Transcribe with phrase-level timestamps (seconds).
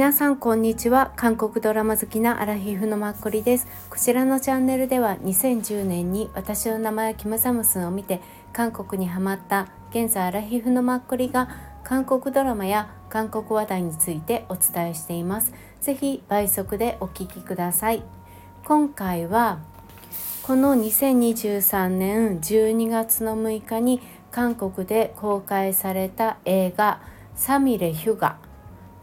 [0.00, 1.12] 皆さんこんにちは。
[1.14, 3.66] 韓国ドラマ好きなアラヒフのマッコリです。
[3.90, 8.22] こちらのチャンネルでは2010年に私の名前はキムサムスンを見て
[8.54, 11.50] 韓国にハマった現在アラヒフのマッコリが
[11.84, 15.52] 韓国ドラマや韓国話題についてお伝えしています。
[15.82, 18.02] ぜひ倍速でお聞きください。
[18.64, 19.58] 今回は
[20.44, 27.02] この2023年12月の6日に韓国で公開された映画
[27.36, 28.38] 「サミレ・ヒュガ」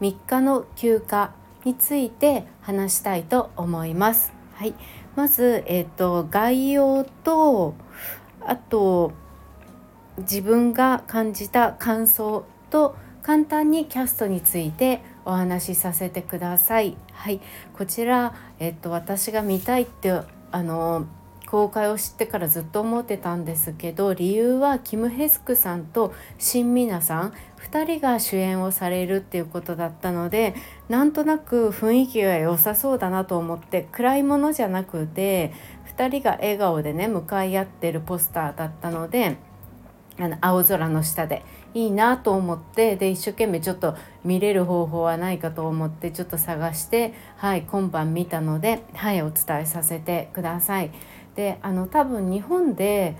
[0.00, 1.34] 3日の休暇
[1.64, 4.32] について話したいと思います。
[4.54, 4.74] はい、
[5.16, 7.74] まず、えーと、概要と
[8.40, 9.12] あと
[10.18, 16.96] 自分が感じた感想と簡単にキャストについてお話しさせてください。
[17.12, 17.40] はい、
[17.76, 20.12] こちら、えっと、私が見たいって
[20.50, 21.06] あの
[21.50, 27.32] 公開を知ってからずっと思ってたんですけど理由はキム・ヘスクさんとシン・ミナさん
[27.72, 30.54] 2人が主演をされるっていうことだったので
[30.90, 35.54] なんとなく雰囲気が良さそうだなと思って暗いものじゃなくて
[35.96, 39.38] 2人が笑顔でね向かい合ってるポスターだったので
[40.20, 50.90] あの青空の下でいいなと思ってで一生懸命ちょっと見れる方法はないかと思ってちょっと探してはい今晩見たのではいお伝えさせてください。
[51.38, 53.16] であの多分日本で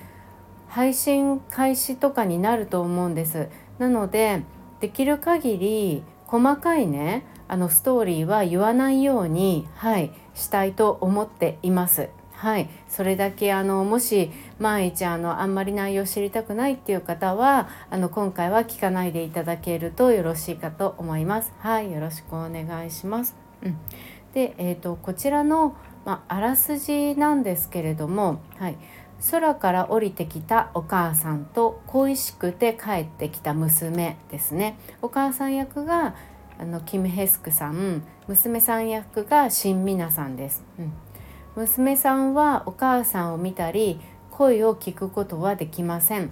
[0.67, 3.49] 配信開始とかになると思うんです。
[3.79, 4.43] なので
[4.81, 12.09] できる限り細かいねあのストーリーは言わないようにはいしたいと思っています。
[12.33, 21.53] はいそれだけあのもし万一あのあんまり内容知りたくないっていう方はあの今回は聞かないでいただけるとよろしいかと思います。
[21.61, 23.37] はいよろしくお願いします。
[23.63, 23.79] うん、
[24.35, 25.77] で、えーとこちらの
[26.09, 28.79] まあ、あらすじなんですけれども、はい、
[29.31, 34.79] 空から降りてきたお母さんと恋しくて帰ってきた娘ですね。
[35.03, 36.15] お母さん役が
[36.59, 38.03] あのキム・ヘスクさん。
[38.27, 40.93] 娘さん役がシン・ミナさんです、うん、
[41.57, 44.01] 娘さんはお母さんを見たり
[44.31, 46.31] 声を聞くことはできません。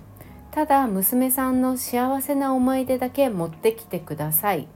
[0.52, 4.68] ただ娘さんの幸せな思い出だけ持ってきてください。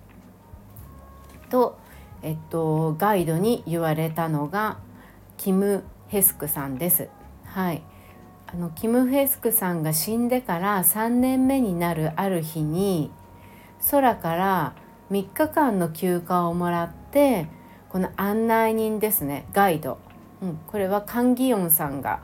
[1.48, 1.78] と、
[2.20, 4.76] えっと、ガイドに言われたのが
[5.40, 7.08] キム・ヘスクさんです。
[7.46, 7.82] はい、
[8.46, 13.10] あのキム・ヘスクさんが死んでから3年目になるある日に
[13.90, 14.74] 空から
[15.10, 17.46] 3日間の休暇をもらって
[17.88, 19.96] この案内人ですねガイド、
[20.42, 22.20] うん、これはカン・ギヨンさんが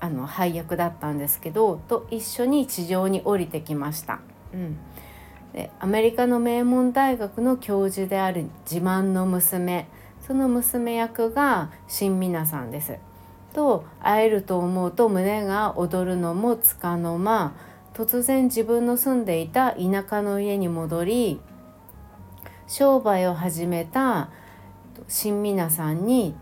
[0.00, 4.18] あの配役だったんですけどと一緒に地上に降りてきました。
[4.52, 4.76] うん
[5.52, 9.86] でアメリカの名門大学の教授である自慢の娘
[10.26, 12.98] その娘役が新皆さんです。
[13.54, 17.54] と会えると思うと胸が躍るのもつかの間
[17.94, 21.40] 突然自分の住んでいた田舎の家に戻り
[22.66, 24.28] 商売を始めた
[25.08, 26.34] 新皆さんに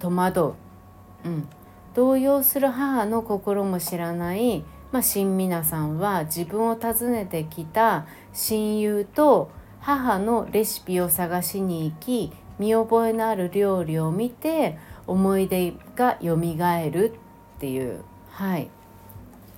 [0.00, 0.54] 戸惑う、
[1.26, 1.48] うん、
[1.94, 17.12] 動揺する母の心も知らない、まあ、新皆さんは自分を訪ねてきた親友と母のレシピを探しに行き見覚えのある料理を見て思い出がよみがえる
[17.56, 18.02] っていう。
[18.30, 18.70] はい。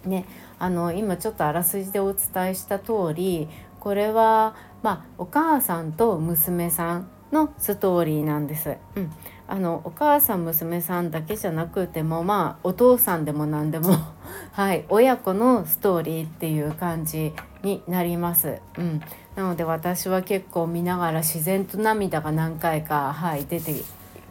[0.05, 0.25] ね
[0.59, 3.49] あの今ちょっとあらすじでお伝えした通り
[3.81, 8.77] これはまあお母さんと娘さんのストーリーなんです。
[8.97, 9.12] うん、
[9.50, 13.97] あのお母さん娘さんだけじゃなくてもまあお父さんでも何でも
[14.53, 17.34] はい親子のストーリーっていう感じ
[17.65, 18.60] になります。
[18.78, 19.00] うん、
[19.34, 23.75] なので私は結構見ながら自然と涙が何回か、はい、出て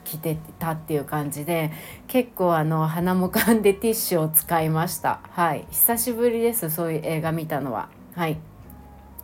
[0.06, 1.74] きてたっていう感じで
[2.08, 5.20] 結構あの鼻もかんでティッシュを使いました。
[5.32, 7.90] はい、久しぶりですそういう映画見たのは。
[8.16, 8.40] はい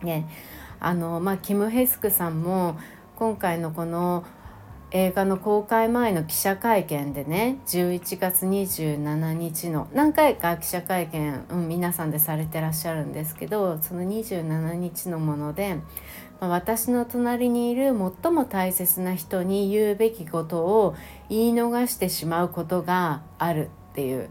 [0.02, 0.28] ね
[0.78, 2.76] あのまあ、キム・ヘスクさんも
[3.16, 4.24] 今回のこの
[4.92, 15.80] 映画の公開前の記者会見でね11月27日の何回か記者会見、うん、皆さんでされてらっしゃるんですけどその27日のもので、
[16.40, 20.94] まあ、私の隣にいる最も大切な人に言うべきことを
[21.28, 24.28] 言い逃してしまうことがあるっていう。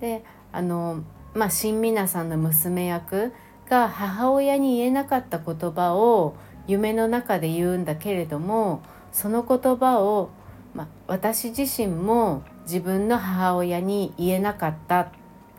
[0.00, 1.02] であの
[1.34, 3.32] まあ新皆さんの娘役
[3.68, 6.36] が母親に言えなかった言葉を
[6.68, 10.30] 夢の中で言うんだけれどもその言葉を、
[10.74, 15.08] ま私自身も自分の母親に言えなかったっ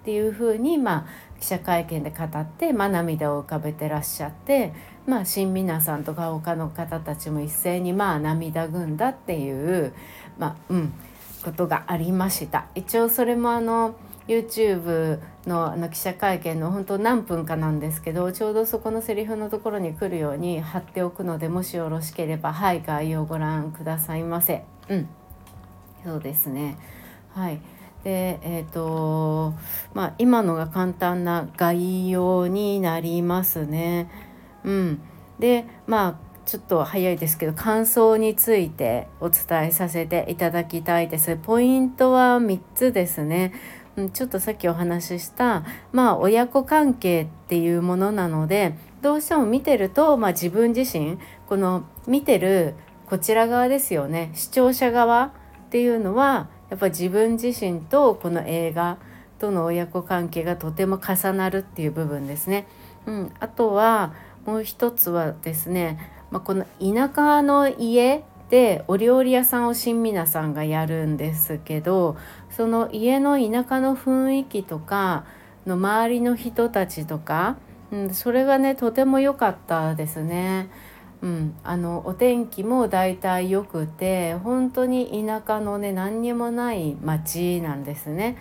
[0.06, 4.74] ていうふうに、まあ、記者会見で語って、まあ、涙を浮かべてらっしゃって、
[5.08, 9.94] まあ、新皆さんとか他の方たちも一斉に、まあ、涙ぐんだっていう、
[10.38, 10.94] まあ、うん、
[11.44, 12.68] ことがありました。
[12.76, 13.96] 一応それもあの
[14.30, 24.64] YouTube のあの記者会見の本当何分かなんですけどちょうどそこのセリフのところに来るように貼っておくのでもしよろしければはい概要をご覧くださいませ。
[24.88, 25.10] うん
[26.06, 26.78] そうですね
[27.34, 27.60] はい
[28.04, 29.54] でえーと
[29.94, 34.10] まあ、今のが簡単な概要になりますね。
[34.64, 35.02] うん、
[35.40, 41.36] でまあちょっと早いですけど感想についてお伝えさせていただきたいです。
[41.36, 43.54] ポイントは3つですね。
[44.07, 51.18] ちょっとさっきお話ししたまあ親子関係っていうものなのでどうしても見てると、まあ、自分自身
[51.48, 52.75] この見てる
[53.07, 55.31] こちら側ですよね視聴者側っ
[55.69, 58.98] ていうのはやっぱ自分自身とこの映画
[59.40, 62.68] との親子関係がとても重なるっていう部分ですね。
[63.06, 64.13] うん、あとは
[64.45, 65.98] もう一つはですね
[66.31, 72.18] まあ、この田舎の家でお料理屋さんを新皆さんがやるんですけど
[72.60, 75.24] その家の田舎の雰囲気とか
[75.66, 77.56] の周りの人たちとか、
[77.90, 80.70] うん、それがねとても良かったですね。
[81.22, 88.36] うん、あのお天気もだいたい良くて本当に田舎のね何にもない町なんですね。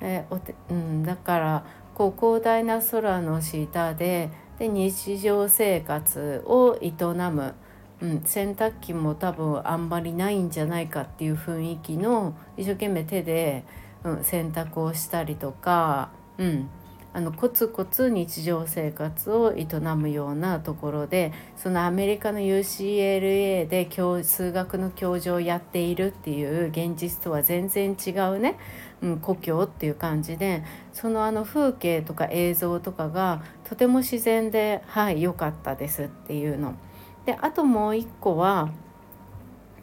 [0.00, 6.90] えおてうん、だからこう広大な空の下でで日常生活を営
[7.30, 7.54] む、
[8.02, 13.64] うん、洗濯機も多分あんまりないんじゃないかっていう雰囲気の一生懸命手で、
[14.02, 16.68] うん、洗濯をしたりとか、うん、
[17.12, 19.66] あのコツコツ日常生活を営
[19.96, 28.58] むようなところでそのアメリカの UCLA で教数学の教授をやっているっていう現実とは全然違うね
[29.02, 30.62] うん、故郷っていう感じで
[30.92, 36.76] そのあの風景とか映像とかがとても自然ではい良かったですっていうの。
[37.24, 38.70] であともう一個は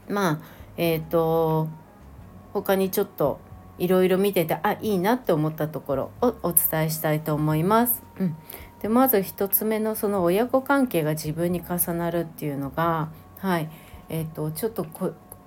[0.08, 0.40] まあ
[0.78, 1.68] えっ、ー、と
[2.54, 3.40] 他にちょっと
[3.78, 8.04] いろいろ見ててあいいなって思ったところをお伝えしたいと思います。
[8.20, 8.36] うん、
[8.82, 13.70] でまず1つ目のその親子関係が自分に重なるっていうのがはい。
[14.10, 14.86] えーと、ちょっと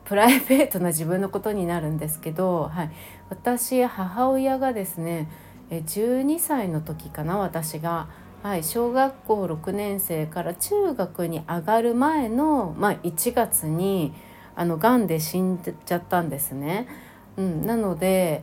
[0.04, 2.90] プライベートな自分のことになるんですけど、はい、
[3.28, 5.28] 私母親がですね
[5.70, 8.08] 12歳の時かな私が、
[8.42, 14.12] はい、小学校6年生から中学に上がる前の、まあ、1月に
[14.56, 16.88] あの癌で死んじゃったんですね。
[17.36, 18.42] うん、なので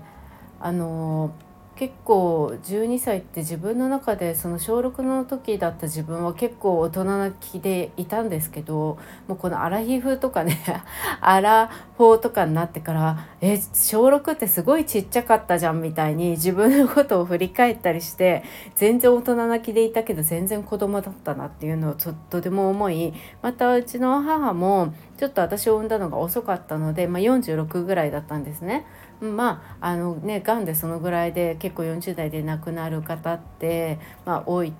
[0.61, 1.33] あの
[1.79, 8.97] 結構12歳って自分の中でその小6の時だった自分は結構大人な気でいたんですけど
[9.29, 10.59] もうこのアラヒフとかね
[11.21, 18.43] アラフォーとかになってからえ小6ってすごいちっちゃかったじゃんみたいに自分のことを振り返ったりして
[18.75, 28.85] 全然大人な気でいたけど全然子供だったなっていうのをちょっとでも思いまたうちの母もちょっと私を産んだのが遅かったので、まあ、46ぐらいだったんですね。
[29.21, 34.73] まああのねがんでそのぐらいで結構40代で亡くなる方って、まあ、多い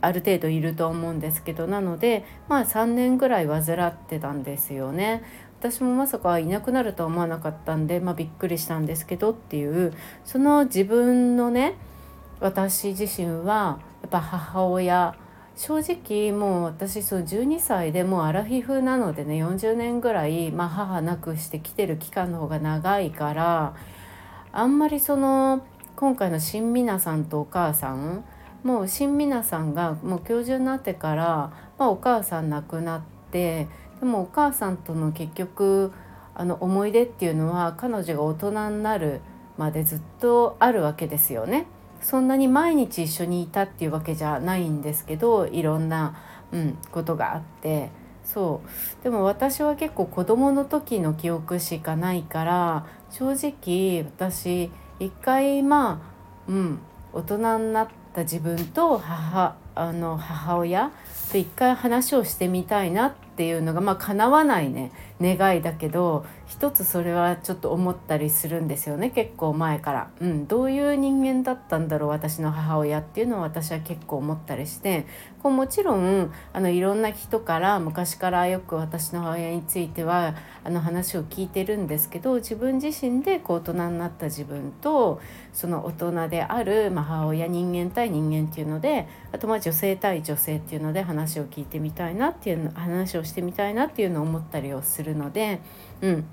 [0.00, 5.22] ある程度いると思うんですけどなのでまあ3年ぐらい患ってたんですよね。
[5.58, 9.94] 私もまさかいなくなるとは思わなかったんで、まあ、びっくりしたんですけどっていう
[10.24, 11.74] その自分のね
[12.40, 15.16] 私自身はやっぱ母親
[15.56, 23.74] 正直もう私その12歳でもうアラフィフなのでね40年ぐらい、まあ、母亡くしてきてる期間の方が長いから
[24.52, 25.66] あんまりその
[25.96, 28.24] 今回の新皆さんとお母さん
[28.62, 31.24] もう新皆さんがもう教授になってから、
[31.78, 33.66] まあ、お母さん亡くなって
[34.00, 35.90] でもお母さんとの結局
[36.34, 39.22] あの思い出っていうのは彼女が大人になる
[39.56, 41.66] までずっとあるわけですよね。
[42.06, 46.16] そんなに毎日一緒にいたっていうわけじゃないんですけどいろんな、
[46.52, 47.90] うん、ことがあって。
[48.24, 48.60] そ
[49.00, 49.02] う。
[49.02, 54.70] でも私は結構子どもの時の記憶しかないから正直私
[55.00, 56.00] 一回ま
[56.48, 56.78] あ、うん、
[57.12, 60.92] 大人になった自分と母あの母親
[61.32, 69.10] と一回話をしてみたいなっていうのがまあ叶わないね願いだけど一つそれはちょっと思ったりするんですよね。
[69.10, 75.06] 結構前から、うん、どういう人間だったんだろう私の母親っていうのは私は結構思ったりして。
[75.46, 80.34] こうもちろんあのいろんな人から昔からよく私の母親については
[80.64, 85.20] あの話を聞いてるんですけど自分自身でこう大人になった自分と
[85.52, 95.60] その大人である、ま、母親人間対人間っていうのであとまあ女性対女性っていうので話を聞いてみたいなっていう話をしてみたいなっていうのを思ったりをするので、
[96.00, 96.24] うん、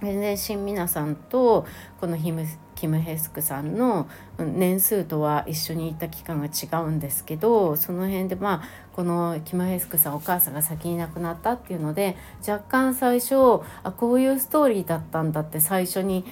[0.00, 1.66] 全然新皆さんと
[2.00, 2.44] このヒム
[2.76, 4.06] キム・ヘスクさんの
[4.38, 16.24] 年数とは一緒にいた期間が違うんですけどその辺でまあこのキム・ヘスクさんお母さんが先に亡くなったっていうので若干最初あこういうストーリーだったんだって最初に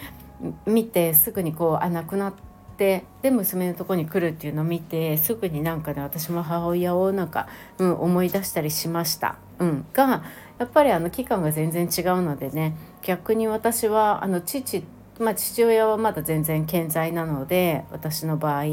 [0.67, 7.47] 見てすぐにこうあ亡くなったってで娘のとこに来るっていうのを見てすぐになんかね私も母親をなんか、
[7.79, 9.37] うん、思い出したりしました。
[9.61, 10.25] うん、が
[10.59, 14.85] やっぱりあの期間が全然違うのでね逆に私はあの父
[15.21, 18.65] まあ、父親はまだ全然健在なので私の場合。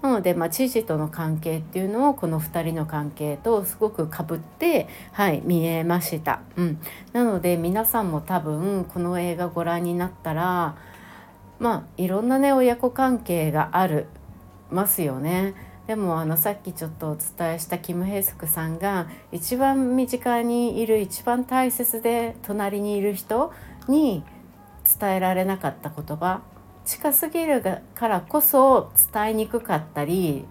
[0.00, 6.80] なので、まあ、父との関係っていうのをこの2人の関係とすごくかぶって、はい、見えました、うん、
[7.12, 10.76] なので皆さんも多分この映画ご覧になったら
[11.58, 14.06] まあいろんなね親子関係がある
[14.70, 15.54] ますよね。
[15.86, 23.54] でもあのさっきちょっとお伝えしたキム・ヘイスクさんが一番身近にいる一番大切で隣にいる人
[23.88, 24.22] に
[25.00, 26.42] 伝えられなかった言葉
[26.84, 27.62] 近すぎる
[27.94, 30.44] からこそ伝えにくかったり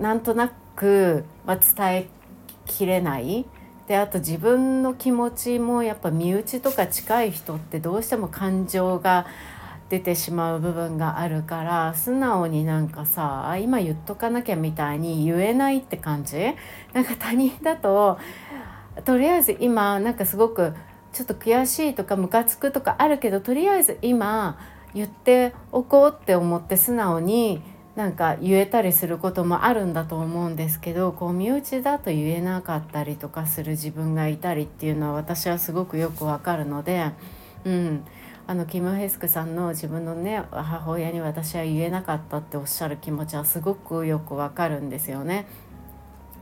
[0.00, 2.08] なんとなく、ま伝え
[2.66, 3.46] きれない
[3.86, 9.26] であと自分の気持ちもやっぱ身内とか近い人ってどうしても感情が
[9.90, 16.54] 出てしまう部分があるから素直になんかさ今言っとかなきゃみたいに言えないって感じ？
[16.94, 18.18] なんか他人だと
[19.04, 20.74] とりあえず今なんかすごく
[21.12, 24.58] ちょっと悔しいとかムカつくとかあるけどとりあえず今
[24.94, 27.60] 言っておこうって思って素直に
[27.96, 37.10] なんか言えたりすることもあるんだと思うんですけどこう身内だと言えなかったりとかする自分がいたりっていうのは私はすごくよくわかるので、
[37.64, 38.04] うん、
[38.50, 45.46] あのキム・ヘスクさんの自分のね母親に私は言えなかったっておっしゃる気持ちはすごくよくわかるんですよね。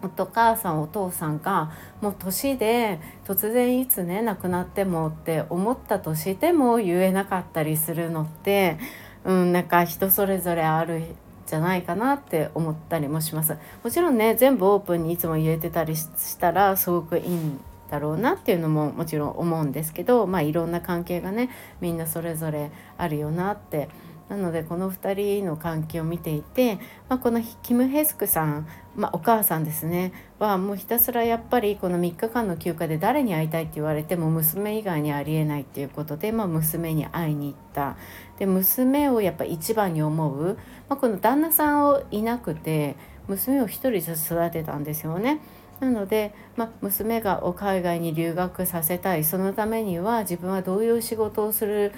[0.03, 8.79] お母さんお父さんがもう年で突然いつね亡くなってもって思ったとしても言えなかったりするのって、
[9.25, 11.03] うん、なんか人それぞれある
[11.45, 17.61] じゃないかなって思ったりもしますもちろんね全部オープンにいつも言えてたりしたらすごくいいん
[17.91, 23.89] だろうなっていうのももちろん思うんですけどまあいろんな関係がねみんなそれぞれあるよなって。
[24.29, 26.79] なのでこの2人の関係を見ていて、
[27.09, 30.13] まあ、このキム・ヘスクさん、まあ、お母さんですね。
[30.39, 37.97] はもうひたすらやっぱりこの3日間の休暇で誰に会いたいって言われても娘以外にありえないっていうことで、まあ、娘に会いに行った。
[38.39, 40.59] で娘をやっぱ一番に思う、
[40.91, 42.97] まあ、この旦那さんをいなくて
[43.29, 45.41] 娘を1人育てたんですよね。
[45.81, 49.25] なので、まあ、娘が海外に留学させたい。
[49.25, 51.93] そのためには自分はどういう仕事をす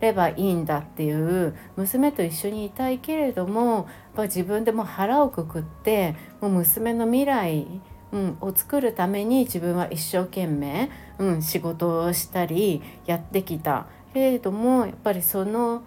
[0.00, 7.66] ればいいんだっていう娘と一緒にいたいけれどもや自分でも腹をくくってもう娘の未来、
[8.12, 13.86] うん、を作るために自分は一生懸命、うん、仕事をしたりやってきた。
[14.16, 15.82] けれどもやっぱりその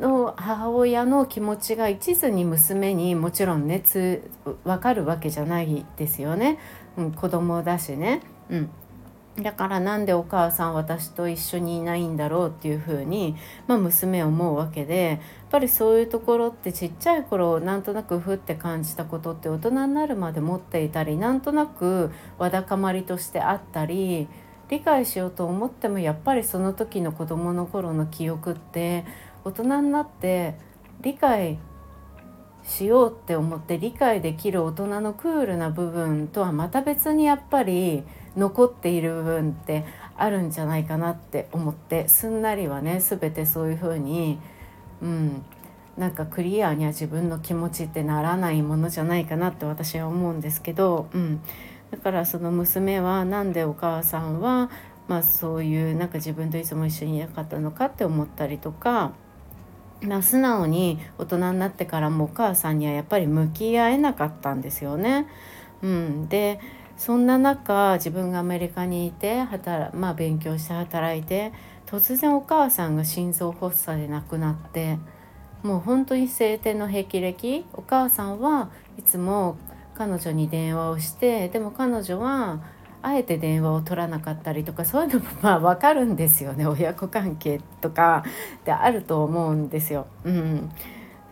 [0.00, 4.30] の母親の気持ちが一途に娘にもちろん熱
[4.64, 6.58] 分かるわけじゃないですよね、
[6.96, 8.20] うん、子供だしね。
[8.50, 8.70] うん
[9.36, 13.34] だからなんでお母さん私と一緒にいないんだろうっていうふうに、
[13.66, 15.18] まあ、娘思うわけでやっ
[15.50, 24.28] ぱりそういうところってちっちゃい頃なんとなくふって感じたことって大人になるまで持っていたりなんとなくわだかまりとしてあったり
[24.68, 29.04] 理解しようと思ってもやっぱりその時の子どもの頃の記憶って
[29.44, 30.54] 大人になって
[31.00, 31.58] 理解
[32.66, 38.04] しようって思って理解できる大人のクールな部分とはまた別にやっぱり
[38.36, 39.84] 残っている部分って
[40.16, 44.38] あるんじゃないかなって思ってすんなりはね全てそういうふうに、
[45.02, 45.44] うん、
[45.98, 51.40] なんかクリアには自分の気持ちってならないものじゃないかなって私は思うんですけど、うん、
[51.90, 54.70] だからその娘は何でお母さんは、
[55.06, 59.12] まあ、そういうなんか自分といつも一緒にいなかったのかって思ったりとか。
[60.06, 65.26] まあ、素直に大人になってからもお母さんにはやっぱり向き合えなかったんですよね。
[65.82, 66.60] うん、で
[66.96, 71.52] そんな中自分がアメリカにいて働、まあ、勉強して働いて
[71.86, 74.98] 突然お母さんが心臓発作で亡くなって
[75.62, 79.56] もう本当に晴天の霹靂お母さんはいつも
[79.94, 82.60] 彼女に電話をしてでも彼女は
[83.04, 86.66] あえて電話を取らなかったりとかそういうのも まあ分かるんですよね。
[86.66, 88.24] 親子関係とか
[88.64, 90.06] であると思うんですよ。
[90.24, 90.70] うん、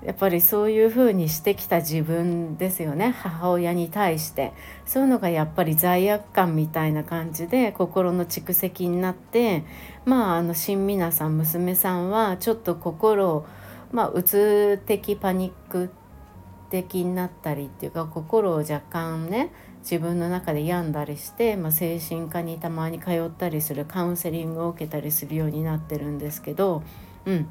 [0.05, 3.15] やっぱりそういうふうにしてきた自分ですよね。
[3.19, 4.53] 母親に対して。
[4.85, 9.65] そういうのがやっぱり罪悪感みたいな感じで心の蓄積になって
[10.05, 13.47] まああの新皆さん娘さんはちょっと心を
[13.91, 15.91] まあうつ的パニック
[16.69, 19.53] 的になったりっていうか心を若干ね
[19.83, 26.83] 自分の中で病んだりして、まあ、精神科にたまに通ったりするカウンセリングを受けたりするようになってるんですけど
[27.27, 27.49] うん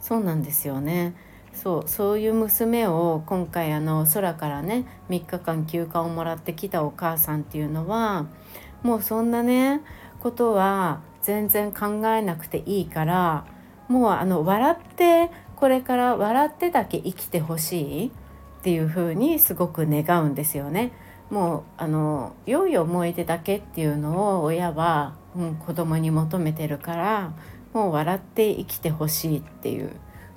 [0.00, 1.14] そうなんですよね。
[1.52, 8.26] そうそういう娘を今回あの空からね3日間休暇をもらってきたお母さんっていうのは
[8.82, 9.82] もうそんなね
[10.20, 13.44] ことは全然考えなくていいから
[13.88, 18.12] もうあの笑ってこれから笑ってだけ生きてほしい
[18.60, 20.92] っていうふにすごく願うんですよね。
[21.30, 27.32] もうあの良い思い出だけっていうのを親は、うん、子供に求めてるから
[27.72, 29.92] もう笑って生きてほしいっていう、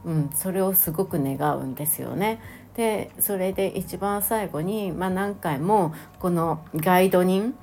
[0.05, 2.39] うん、それをすごく願うんですよね。
[2.75, 7.55] でそれで一番最後に、まあ、何回もこのガイド人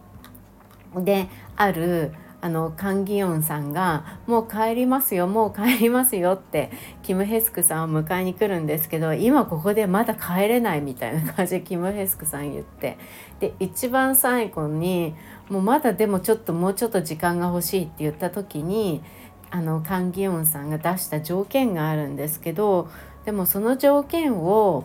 [0.95, 6.71] であるあのカン・ギヨンさんが「もう帰りますよもう帰りますよ」って
[7.03, 12.99] キム・ヘスクさんを迎えに来るんですけど今ここでまだ帰れないみたいな感じでキム・ヘスクさん言って。
[13.41, 15.15] で一番最後に
[15.49, 19.03] もうまだでもちょっともうちょっと時間が欲しいって言った時に
[19.51, 22.89] あのカン・ギヨンさんが出した条件があるんですけど
[23.25, 24.85] でもその条件を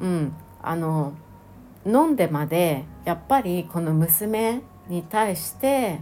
[0.00, 1.12] うんあの
[1.84, 6.00] 飲んでまでやっぱりこの娘に対して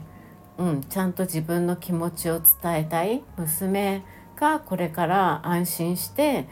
[0.59, 3.23] うん、ちゃんと自分の気持ちを伝えたい。
[3.37, 4.03] 娘
[4.37, 6.47] がこれから安心して、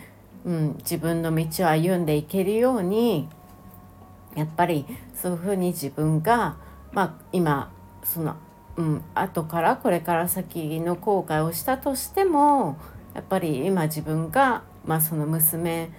[0.44, 3.28] うん、自分の道を歩んでいけるように
[4.34, 4.84] やっぱり
[5.14, 6.56] そういうふうに自分が、
[6.92, 8.36] まあ、今その、
[8.76, 12.76] うん、後からこれから先の後悔をしたとしても
[13.14, 15.90] やっぱり今自分が、まあ、その娘、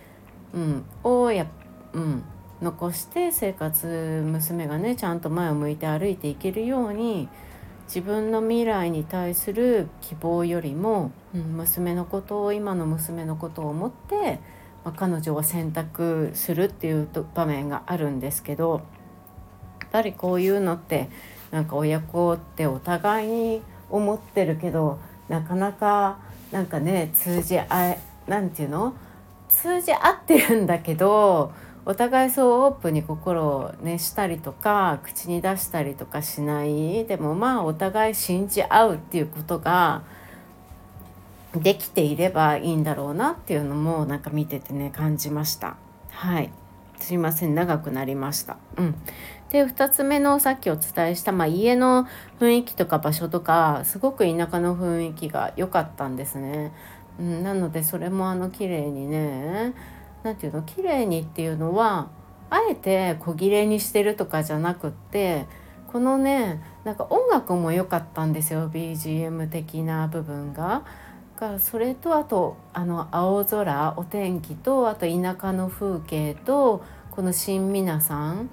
[0.54, 1.48] うん、をや、
[1.94, 2.24] うん、
[2.62, 7.30] 残して生活娘がねちゃんと前を向いて歩いていけるように
[7.88, 14.40] 自分の未来に対する希望よりも、うん、娘のことを今の娘のことを思って、
[14.84, 18.82] まあ、彼女は選択するっていう場面があるんですけど
[19.82, 21.10] やっぱりこういうのって
[21.52, 25.00] なんか親子ってお互いに思ってるけど
[25.30, 26.20] なかなか
[26.52, 28.96] なんかね通じ合えなんていうの？
[29.48, 31.54] 通じ合ってるんだけど
[31.88, 37.06] お互いそうオープンに心をねしたりとか口に出したりとかしない。
[37.06, 40.04] でもまあお互い信じ合うっていうことが
[41.56, 45.78] できていればいいんだろうなっていうのもなんか見ててね感じました。
[46.10, 46.52] はい。
[47.00, 48.58] すいません長くなりました。
[48.78, 48.96] うん。
[49.50, 52.08] で2つ目のさっきお伝えした、まあ、家の
[52.40, 56.74] 雰囲気とか場所とかすごく田舎の雰囲気が良かったんですね、
[57.20, 59.74] うん、なのでそれもあの綺麗にね
[60.26, 60.64] 何て言うの？
[60.64, 62.10] 綺麗にっていうのは
[62.50, 65.46] あえて小切れにしてるとかじゃなくって
[65.88, 70.84] このねなんか音楽も良かったんですよ BGM 的な部分が。
[71.40, 78.50] がそれとあとあの青空お天気とあと田舎の風景とこの新皆さん、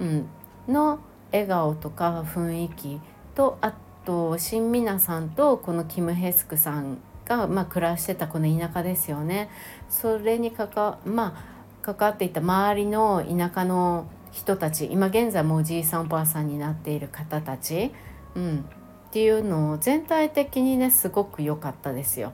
[0.00, 0.28] うん、
[0.68, 0.98] の
[1.32, 3.00] 笑顔とか雰囲気
[3.34, 3.72] とあ
[4.04, 9.50] と新皆さんとこのキム・ヘスクさんが、まあ、暮らしてたこの田舎ですよね。
[9.88, 17.90] それにかか,、まあ、関わっていた周りの田舎の人たち今現在もおじいさんおばあさんになっている方たち、
[18.34, 18.66] うん、
[19.08, 22.32] っていうのを全体的にねすごく良かったですよ。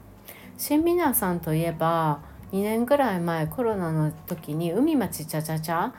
[0.58, 2.20] 新皆さんといえば
[2.52, 5.92] 2年ぐらい前コロナの時に海町チャチャチャ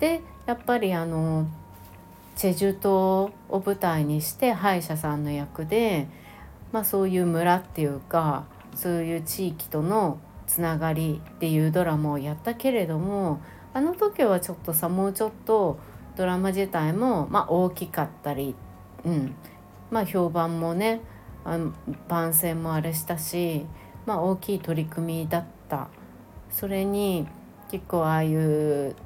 [0.00, 1.46] でやっぱりあの
[2.34, 6.08] チェジュ島を舞台にして歯医者さんの役で
[6.72, 13.40] まあ、そういう村っていうかそういう地域とのつながりっていうドラマをやったけれども
[13.74, 15.78] あの時はちょっとさもうちょっと
[16.16, 18.56] ドラマ自体も、まあ、大きかったり、
[19.04, 19.34] うん。
[19.90, 21.00] まあ、評判もね
[21.44, 21.58] あ
[22.08, 23.64] 番宣もあれしたし、
[24.04, 25.88] まあ、大きい取り組みだった。
[26.50, 27.26] それに
[27.70, 28.96] 結構ああいう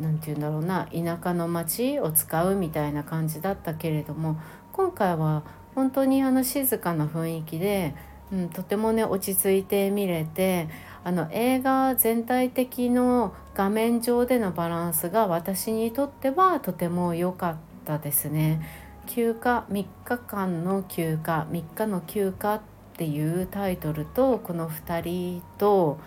[0.00, 4.40] 何て言うんだろうな田舎の町を使うみたいな感じだったけれども
[4.72, 5.42] 今回は
[5.78, 7.94] 本当にあの静かな雰囲気で、
[8.32, 10.68] うん、とてもね落ち着いて見れて
[11.04, 18.60] あの映画全体的の画面上でのバランスが私にとってはとても良かったですね。
[19.06, 22.60] 休暇3日間の休暇3日の休暇っ
[22.96, 26.00] ていうタイトルとこの2人と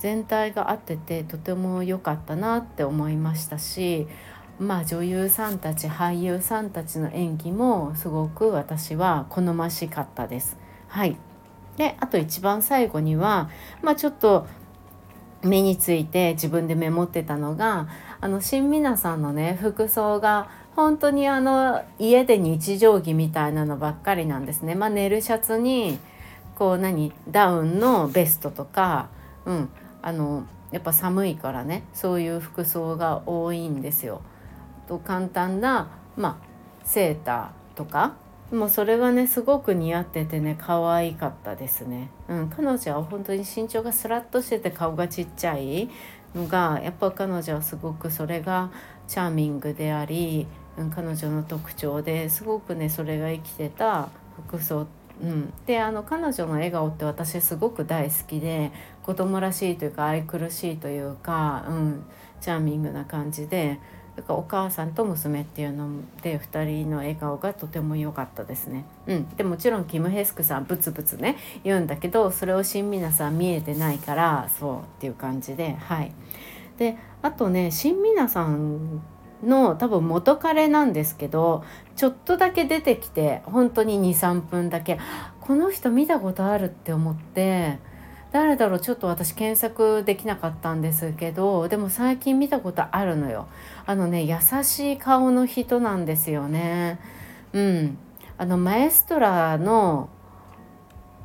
[0.00, 4.08] 全体が合っててとても良かったなって思いましたし
[4.58, 10.56] まあ、女優さんたち俳優さんたちの演技もすごく私は好ましかったです。
[10.88, 11.16] はい、
[11.76, 13.50] であと一番最後には、
[13.82, 14.46] まあ、ちょっと
[15.42, 17.88] 目について自分でメモってたのが
[18.20, 24.74] あの新皆さんのね服装が本当にあの家で日常着みたいなのばっかりなんですね。
[24.74, 25.98] まあ、寝るシャツに
[26.54, 29.08] こう何ダウンのベストとか、
[29.44, 29.68] うん、
[30.00, 34.22] あのやっぱ寒いからねそういう服装が多いんですよ。
[34.86, 38.14] と簡単な、まあ、セーターとか。
[38.52, 45.88] もうそれがねすごく似合っててね可愛かったですね、うん、彼女は本当に身長がスラッとしてて顔がちっちゃい
[46.34, 48.70] のがやっぱ彼女はすごくそれが
[49.08, 54.10] チャーミングであり、うん、彼女の特徴ですごくねそれが生きてた
[54.48, 54.86] 服装。
[55.22, 58.72] うん、であの彼女の笑顔って私すごく大好きで
[59.04, 62.04] 子供らしいというか愛くるしいというか、うん、
[62.40, 63.78] チャーミングな感じで
[64.16, 65.88] だからお母さんと娘っていうの
[66.22, 68.84] で2人の笑顔がとても良かったですね。
[69.06, 76.12] うん、でもちろんキム・ヘスクさんブツブツね言うんだけどそれを新皆さん見えてないからそうっていう感じではい。
[76.76, 79.02] であとね新皆さん
[79.42, 81.64] の多分元彼なんですけど
[81.96, 84.98] ちょっとだけ出てきて本当に23分だけ
[85.40, 87.78] この人見たことあるって思って
[88.32, 93.46] 誰だろうちょっと私検索できなかったんですけどでも最近見たことあるのよ。
[93.84, 96.98] あのね優しい顔の人なんですよね。
[97.52, 97.98] うん。
[98.38, 100.08] あのマエストラの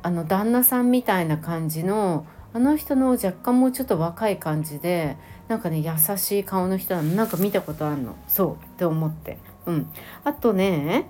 [0.02, 5.16] あの旦那さんみたいな感じのあの人の若干もうちょっと若い感じで
[5.48, 7.14] なんかね優しい顔の人なの。
[7.14, 8.16] なんか見たことあるの。
[8.28, 8.52] そう。
[8.52, 9.38] って思って。
[9.64, 9.90] うん。
[10.24, 11.08] あとね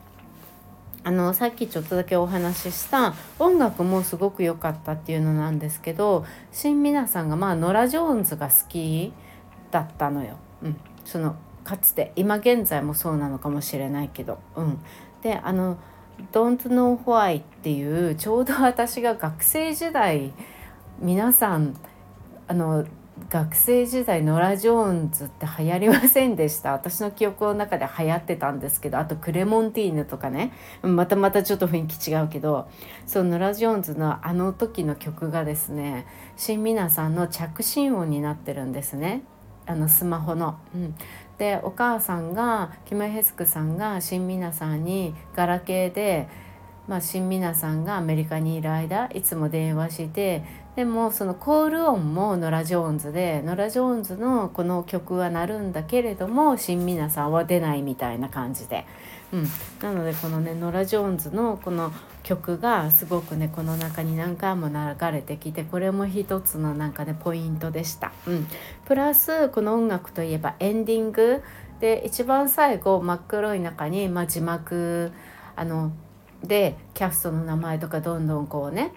[1.05, 9.13] あのさっきちょっとだけお話しした音楽もすごく良かったっていうのなんですけど新皆さんがまあノラ・ジョーンズが好き
[9.71, 10.37] だったのよ。
[10.63, 14.39] うん、そのかつて今現在もそうなのかもしれないけど。
[14.57, 14.79] うん、
[15.23, 15.79] であの
[16.33, 20.33] 「Don't Know Why」っていうちょうど私が学生時代
[20.99, 21.77] 皆さん
[22.49, 22.85] あの
[23.31, 26.73] 学生時代ノラ・ジョーンズって流行りませんでした？
[26.73, 30.53] 私の記憶の中で流行ってたんですけどあとクレモンティーヌとかね。
[30.83, 32.69] またまたちょっと雰囲気違うけど
[33.07, 39.23] そのノラ・ジョーンズのあの時の曲がですね新皆さんの着信音になってるんですね。
[39.67, 40.57] あのスマホの。
[40.75, 40.95] うん、
[41.37, 46.29] でお母さんがキム・ヘスクさんが新皆さんにガラケーで
[46.89, 50.43] まあ、新皆さんがアメリカにいる間いつも電話して
[50.79, 58.87] でもそのコール音もノラ・ジョーンズでノラ・ジョーンズのこの曲は鳴るんだけれども新皆さんは出ないみたいな感じで、
[59.33, 59.47] うん、
[59.83, 68.13] なのでこのねノラ・ジョーンズのこの曲がすごくねこの中に何回も流れてきてこれも一つのなんかねポイントでした。
[68.29, 68.47] うん、
[68.85, 71.43] プラスこの音楽といえばエンディング
[71.81, 75.11] で一番最後真っ黒い中に、まあ、字幕
[75.57, 75.91] あの
[76.45, 78.93] でキャストの名前とかどんどんこうね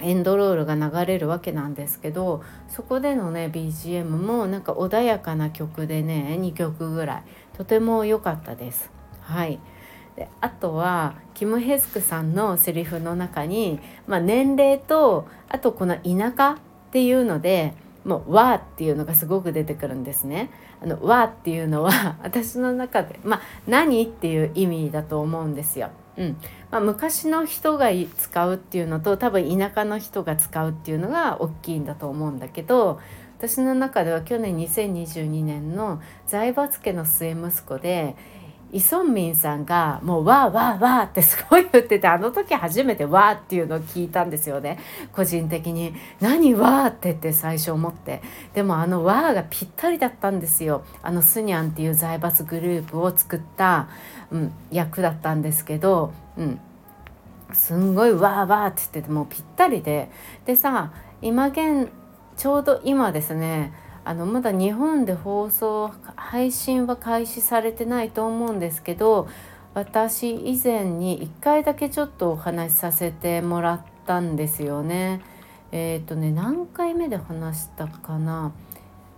[0.00, 7.22] エンドロールが流れるわけなんですけどそこでのね BGM もなんか穏やかな曲でね2曲ぐらい
[7.56, 8.90] とても良かったです。
[9.20, 9.58] はい
[10.16, 16.56] であとはキム・ヘスクさんのセリフの中に、まあ、年齢とあとこの田舎っ
[16.92, 20.50] ていうのでもう「わ」っていうのがすごく出てくるんですね。
[20.82, 25.90] あの「わ」っていうのは 私の中で「まあ、何?」っていう意味だと思うんですよ。
[26.16, 26.36] うん。
[26.70, 33.00] まあ、昔の人が使うっていうのと多分田舎の人が使うっていうのが大きいんだと思うんだけど
[33.38, 38.16] 私の中では去年2022年の財閥家の末息子で
[38.74, 44.80] イ・ソンミンさんがもう「わーわーわー」ってすごい言っててあの時初めて「わー」っていうのを聞いたんですよね。
[45.12, 48.20] 個人的に「何わー」ってって最初思って。
[48.52, 50.82] でもあの「わー」がぴったりだったんですよ。
[51.02, 53.86] あのスニャンっていう財閥グループを作った、
[54.32, 56.58] うん、役だったんですけど、うん、
[57.52, 60.10] すんごい「わーわー」って言っててもうぴったりで。
[60.46, 60.90] でさ
[61.22, 61.90] 今現
[62.36, 63.72] ちょうど今ですね
[64.06, 69.28] あのまだ日本で放送配信は開始されてないと思うんですけど
[69.72, 75.20] 私以前に1回だけちょっとお話しさせてもらったんですよね。
[75.72, 78.52] えっ、ー、とね何回目で話したかな？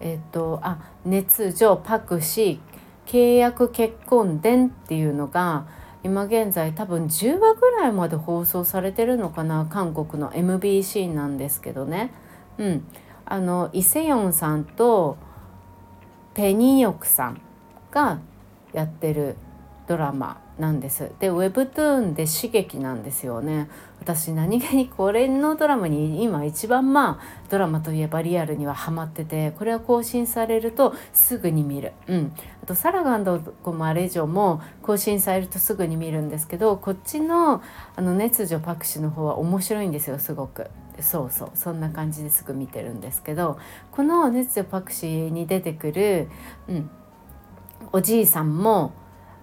[0.01, 5.66] えっ、ー、とあ熱情パクシー契約結婚伝っていうのが
[6.05, 9.66] 今現在多分10話ぐらいまで放送されてるのかな？
[9.68, 12.12] 韓国の MBC なんですけどね。
[12.59, 12.87] うん、
[13.27, 15.19] あのイ・セヨンさんと
[16.35, 17.41] ペニーヨクさん
[17.91, 18.21] が
[18.73, 19.37] やってる
[19.89, 21.12] ドラマなんです。
[21.19, 23.69] でウェブトゥーンで刺激なんですよね。
[24.01, 31.93] 私何気にこれのドラマに今一番まあドラマといえばリアルにはハマっててこれは更新されるとすぐに見る。
[32.07, 32.33] うん。
[32.66, 37.62] あとサラガンドコマレジョも更新されるとすぐに見るんですけどこっちの
[37.94, 40.68] あの熱女パクシの方は面白いんですよすごく。
[40.98, 41.50] そうそう。
[41.55, 43.61] そんな感じですぐ見てるんですけど
[43.92, 46.29] この熱女パクシーに出てくる、
[46.66, 46.90] うん、
[47.92, 48.94] おじいさんも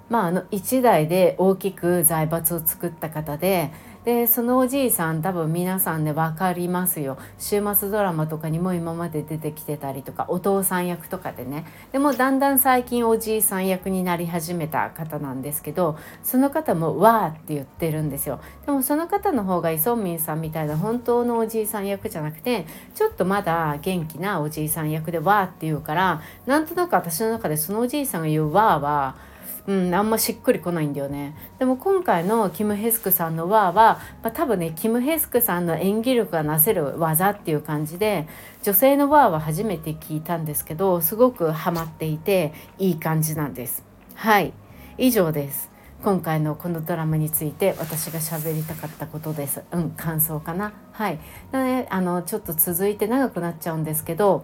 [0.10, 3.72] まあ、あの1代で大きく財閥を作った方で
[4.06, 7.18] でそのおじいさん多分皆さんね分かりますよ。
[7.40, 11.66] 週末ドラマとかにも今まで出てきてたりとかお父さん役とかでね。
[11.94, 18.42] でもだんだん最近おじいさん役になり始めた方なんですけどその方も「わー」って言ってるんですよ。
[18.66, 29.16] でもその方の方がイ・ソンミンさんみたいな本当のおじいさん役じゃなくてちょっとまだ元気なおじいさん役で「わー」って言うからなんとなく私の中でそのおじいさんが言う「わー」は
[29.66, 31.36] うん、あんましっくりこないんだよね。
[31.58, 38.28] でも今回のキム・ヘスクさんのワーは、まあ、多分ねキム・ヘスクさんの演技力がなせる技っていう感じで
[38.62, 43.84] 女性のワーは初めて聞いたんですけどすごくハマっていていい感じなんです。
[44.16, 44.54] はい。
[44.98, 45.72] 以上です。
[46.04, 49.64] 今回のこのドラマについて私が喋りたかったことです。
[49.72, 50.74] うん感想かな。
[50.92, 51.20] はい。
[51.54, 54.44] ねあのちょっと続いて長くなっちゃうんですけど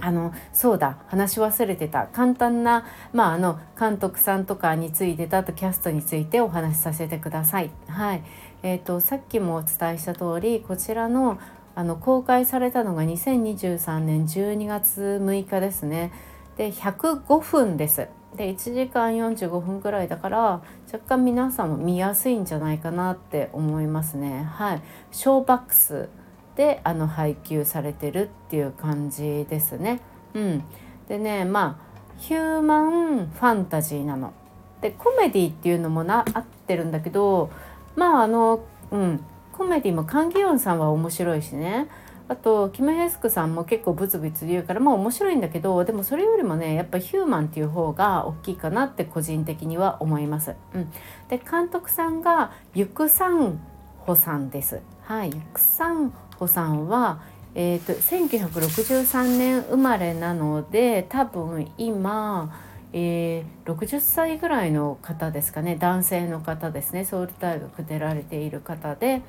[0.00, 7.70] あのそうだ話し忘れてた簡単な、まあ、あの監督さんとかについてとあとキャストについてお話しさせてください。
[7.88, 8.22] はい
[8.62, 11.38] えーと、さっきもお伝えした通りこちらの
[11.74, 16.10] あの公開されたのが2023年12月6日ですね。
[16.56, 18.08] で105分です。
[18.34, 24.44] で1時間45分くらいだから若干皆さんも見やすいんじゃないかなって思いますね。
[24.44, 26.08] はい、ショーバックス
[26.56, 30.00] であの配給されてるっていう感じですね。
[30.34, 30.64] うん、
[31.08, 31.86] でねまあ
[32.18, 34.32] ヒューマンファンタジーなの。
[34.80, 37.50] でコメディっていうのもな合ってるんだけど
[37.94, 39.20] まああのうん
[39.52, 41.88] コメディもカン・ギヨンさんは面白いしね
[42.28, 50.54] あとキム・ヘスクさんも結構ブツブツ言うからまあ面白いんだけどでもそれよりもねやっぱヒューマンっていう方が大きいかなって個人的には思います。
[50.74, 50.90] うん、
[51.28, 53.60] で監督さんがユクサン
[54.00, 54.80] ホさんです。
[55.02, 57.20] はい、ユクサンホさんは、
[57.54, 62.54] えーと、1963年生まれなので多分今、
[62.92, 65.76] えー、60歳ぐらいの方ですかね。
[65.76, 67.04] 男性の方ですね。
[67.04, 69.22] ソウル大学出られている方で、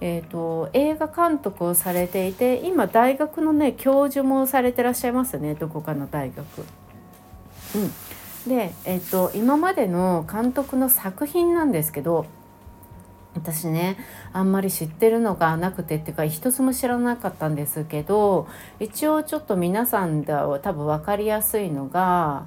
[0.00, 5.54] えーと、映画監督をされていて今大学のね教授もされてらっしゃいますね。
[5.54, 6.42] どこかの大学。
[7.76, 8.48] うん。
[8.48, 12.26] で、えーと今までの監督の作品なんですけど
[13.34, 13.96] 私ね
[14.32, 18.46] あんまり知ってるのがなくてっていうか一つも知らなかったんですけど
[18.78, 22.46] 一応ちょっと皆さんでは多分分かりやすいのが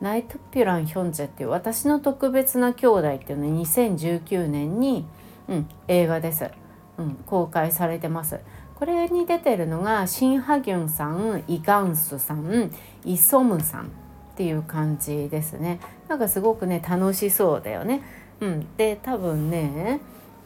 [0.00, 5.04] ナイトピュラン・ヒョンジェっていう私の特別な兄弟っていうのは2019年に、
[5.48, 6.50] うん、映画です、
[6.98, 8.38] うん、公開されてます。
[8.76, 12.70] これに出てるのがシン・ハギュンさんイ・ガンスさん
[13.04, 13.88] イ・ソムさんっ
[14.36, 15.80] ていう感じですね。
[16.06, 18.02] なんかすごくね楽しそうだよね。
[18.40, 20.00] うん、で多分ね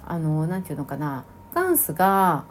[0.06, 2.44] あの何て言うのかなガンスが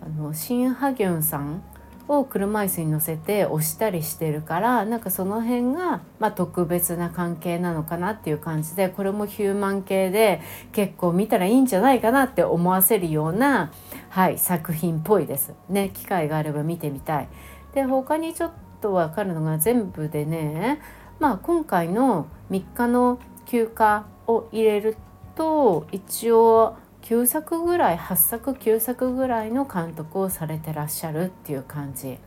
[0.00, 1.62] あのシン・ハギョンさん
[2.08, 10.40] を車椅子に乗せて押したりしてるからなんかその辺が、まあ、特別な関係なのかなっていう感じでこれもヒューマン系で
[10.72, 13.72] 結構見たらいいんじゃないかなって思わせるような、
[14.08, 15.54] はい、作品っぽいです。
[15.68, 17.28] ね機会があれば見てみたい。
[17.74, 20.80] で他にちょっと分かるのが全部でね、
[21.20, 24.96] まあ、今回の3日の休暇を入れる
[25.34, 26.76] と一応
[27.08, 32.18] 9作ぐらい8作9作ぐらいの監督をされてらっしゃるっていう感じ、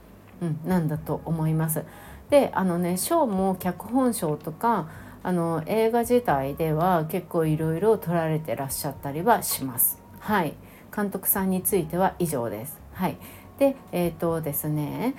[0.41, 1.85] うん、なんだと思います。
[2.31, 4.89] であのね賞も脚本賞とか
[5.21, 10.01] あの映画自体では結構いろいろ撮られてらっしゃったりはします。
[10.19, 10.55] はい
[10.93, 12.79] 監督さんについては以上です。
[12.93, 13.17] はい、
[13.59, 15.13] でえっ、ー、とですね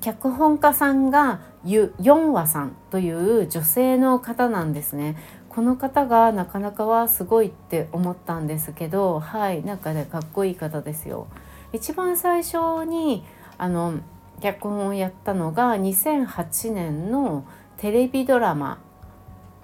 [0.00, 5.16] 脚本家さんがユ・ヨンワさんという女性の方なんですね。
[5.56, 11.28] この方がなかなかはすごいって思ったんですけどはいなんかねかっこいい方ですよ。
[11.72, 13.24] 一番最初に
[13.56, 13.94] あの
[14.42, 17.46] 脚本をやったのが2008年の
[17.78, 18.78] テレビドラマ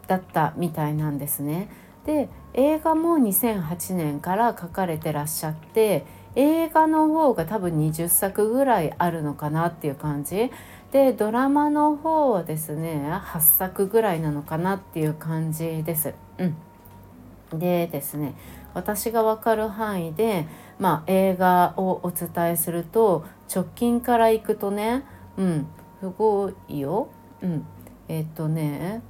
[0.07, 1.69] だったみたいなんですね。
[2.07, 10.51] で映画も2008年から書かれてらっしゃって映画の方が多分20作ぐらいあるのかなっていう感じ
[10.93, 16.15] でドラマの方はですね8作ぐらいなのかなっていう感じです。
[16.37, 18.35] うん、でですね
[18.75, 20.47] 私が分かる範囲で、
[20.79, 25.05] まあ、映画をお伝えすると直近からいくとね
[25.39, 25.67] うん
[26.01, 27.09] すごいよ。
[27.41, 27.67] うん、
[28.09, 29.03] えっとね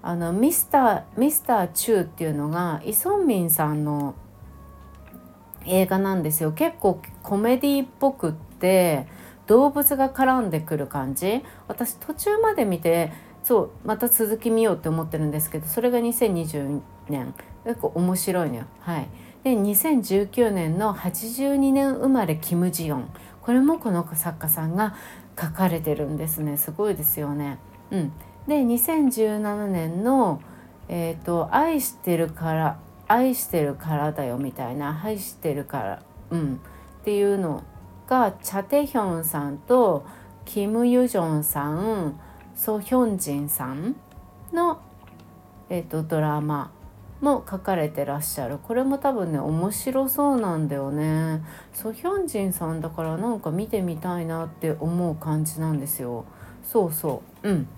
[0.00, 4.14] あのミスターミスターチューっていうのがイ・ソンミンさんの
[5.66, 9.08] 映画なんですよ結構コメディっぽくって
[9.46, 11.42] 動物が絡んでくる感じ？
[11.68, 17.34] 私途中まで見てそうまた続き見ようって思ってるんですけどそれが2020年。
[17.64, 18.64] 結構面白いのよ。
[18.80, 19.08] はい、
[19.42, 23.10] で2019年の82年生まれキム・ジヨン。
[23.40, 24.94] これもこの作家さんが
[25.40, 26.58] 書かれてるんですね。
[26.58, 27.58] すごいですよね。
[27.90, 28.12] うん、
[28.46, 30.42] で2017年の、
[30.88, 32.78] えーと「愛してるから
[33.08, 36.60] 愛してるからだよ」みたいな「愛してるから」うん、
[37.00, 37.62] っていうの
[38.08, 40.04] がチャ・テヒョンさんと
[40.44, 42.20] キム・ユジョンさん
[42.54, 43.96] ソ・ヒョンジンさん
[44.52, 44.80] の、
[45.68, 46.70] えーと、ドラマ
[47.20, 48.58] も書かれてらっしゃる。
[48.58, 51.42] これも多分ね面白そうなんだよね。
[51.72, 56.26] ソ・ヒョンジンさんだからなんか見てみたいなって思う感じなんですよ。
[56.62, 57.48] そうそう。
[57.48, 57.68] うん。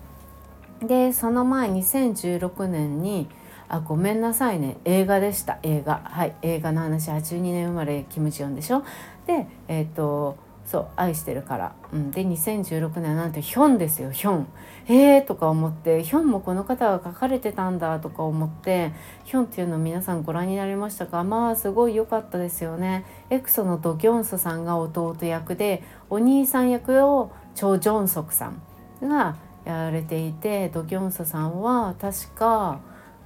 [0.85, 3.29] でその前2016年に
[3.69, 4.77] あごめんなさいね。
[4.85, 5.59] 映画でした。
[5.63, 6.01] 映画。
[6.03, 6.35] はい。
[6.41, 7.09] 映画の話。
[7.09, 8.83] 82年生まれキム・ジヨンでしょ。
[9.27, 14.11] でえっ、ー、とそう愛してるから、うん、で2016年なんてヒョンですよ。
[14.11, 14.47] ヒョン。
[14.89, 16.03] えーとか思って。
[16.03, 18.91] ヒョンもこの方が書かれてたんだとか思って。
[19.23, 21.23] ヒョンっていうの皆さんご覧になりましたか？
[21.23, 23.05] まあすごい良かったですよね。
[23.29, 28.61] エクソのド・ギョンソさんが弟役でお兄さん役をチョ・ジョンソクさん
[29.01, 32.81] がやられていてド・ギョンソさんは確か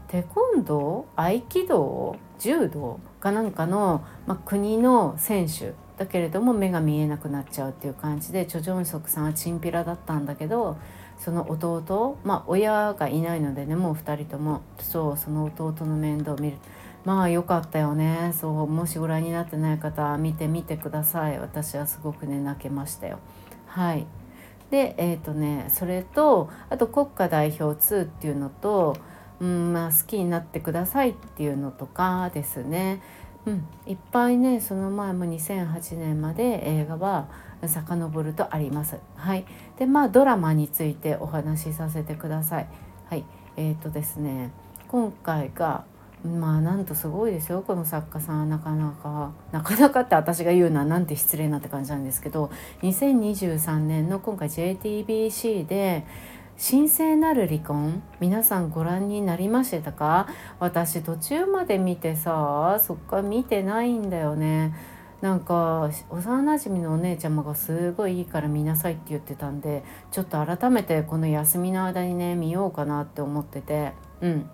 [0.09, 1.39] テコンドー？
[1.39, 2.15] 合気道？
[2.37, 2.99] 柔道？
[3.19, 5.73] かなんかの、まあ、国の選手。
[6.01, 10.77] だけれども目が見えなくなっちゃうっていう感じでチョ・ジョンソクさんはチンピラだったんだけど
[11.19, 16.57] その弟まあ親がいないのでねもう2人ともそうその弟の面倒を見る。
[17.05, 21.37] まあ良かったよねそうもしご覧になってない方見てみてください。
[21.37, 23.19] 私はすごくね泣けましたよ。
[23.67, 24.07] はい。
[24.71, 28.97] でえっ、ー、とねそれとあと国家代表2っていうのと、
[29.39, 33.03] うんまあ、好きになってくださいっていうのとかですね。
[33.45, 37.27] うん、いっぱいねその前も2008年まで映画は
[37.65, 38.97] 遡るとあります。
[39.15, 39.45] はい、
[39.77, 42.67] でまあドラマについてお話しさせてください。
[43.09, 43.25] はい
[43.57, 44.51] えーとですね
[44.87, 45.85] 今回が
[46.23, 52.51] まあなんとすごいですよこの作家さんはなかなかなかなかって私が言うのはなんて失礼なって感じなんですけど
[52.83, 56.05] 2023年の今回 JTBC で
[56.63, 58.03] 神聖なる離婚？
[58.19, 60.27] 皆さんご覧になりましたか？
[60.59, 64.75] 私途中まで見てさそっか見てないんだよね。
[65.21, 73.93] なんか幼なじみのお姉ちゃまがすごいいいから見なさいって言ってたんでちょっと改めてこの休みの間にね見ようかなって思ってて。
[74.21, 74.47] うん。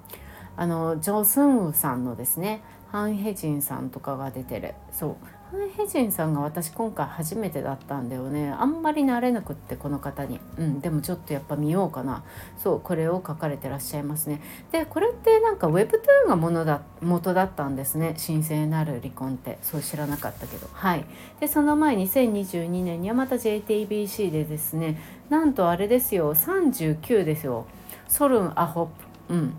[0.56, 4.76] あのジョ・スンウさんのですねハン・ヘジンさんとかが出てる。
[4.94, 5.16] そう。
[5.50, 8.50] ハン・ヘジンさんが私今回初めてだったんだよね。
[8.50, 10.42] あんまり慣れなくってこの方に。
[10.58, 12.24] うんでもちょっとやっぱ見ようかな。
[12.58, 14.42] そうこれを書かれてらっしゃいますね。
[14.74, 18.16] でこれってなんか Webtoon がものだ元だったんですね。
[18.26, 19.58] 神聖なる離婚って。
[19.62, 20.68] そう知らなかったけど。
[20.74, 21.06] はい。
[21.40, 26.36] でその前2022年にはまた JTBC でですねなんとあれですよ。
[26.36, 27.66] 39ですよ。
[28.10, 28.86] ソルン・アホッ
[29.30, 29.34] プ。
[29.34, 29.54] うん。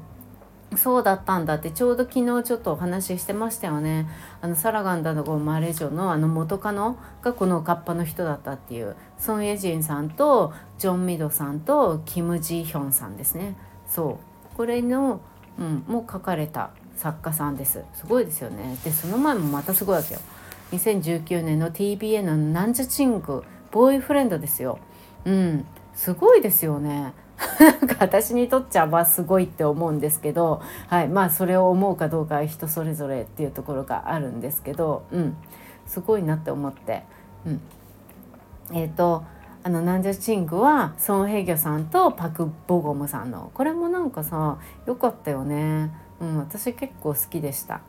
[0.76, 4.06] そうだったんだってちょうど昨日ちょっとお話ししてましたよね。
[4.42, 8.94] あのサラガンダのゴマレジョのあの元カノがこのカッパの人だったっていう。
[9.18, 13.56] ソン・エジンさんとジョン・ミドさんとキム・ジヒョンさんですね。
[13.86, 14.18] そ
[14.52, 14.56] う。
[14.56, 15.20] これの、
[15.58, 17.82] うん、も書かれた作家さんです。
[17.94, 18.76] すごいですよね。
[18.84, 20.20] でその前もまたすごいわけよ。
[20.72, 24.78] 2019年の TBA のナンジャチングボーイフレンドですよ。
[25.24, 25.66] うん。
[25.94, 27.14] すごいですよね。
[27.60, 35.36] なんか私にとっちゃまあすごいって思うんですけど、はい、まあそれを思うかどうかは人それぞれっていうところがあるんですけど、うん、
[35.86, 37.04] すごいなって思って、
[37.46, 37.60] うん、
[38.72, 39.24] えっ、ー、と
[39.62, 47.80] あのナンジャチングはソン・ヘギョさんとパク・ボゴムさんのこれもなんかさ良かったよね、うん、私結構好きでした。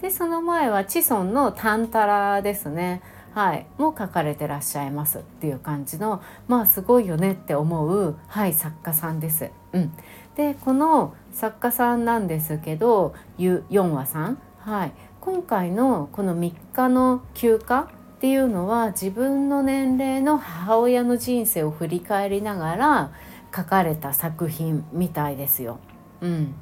[0.00, 3.02] でその前はチソンのタンタラですね。
[3.34, 9.50] はい、も書かれてらっしゃいますっていう感じのまあすごいよねって思う、はい、作家さんです。
[9.72, 9.92] うん、
[10.36, 23.12] でこの作家さんなんですけどユ・ヨンワさん、はい、今回のこの3日の休暇っていうのは自分の年齢の母親の人生を振り返りながら
[23.54, 25.78] 書かれた作品みたいですよ。
[26.20, 26.54] うん、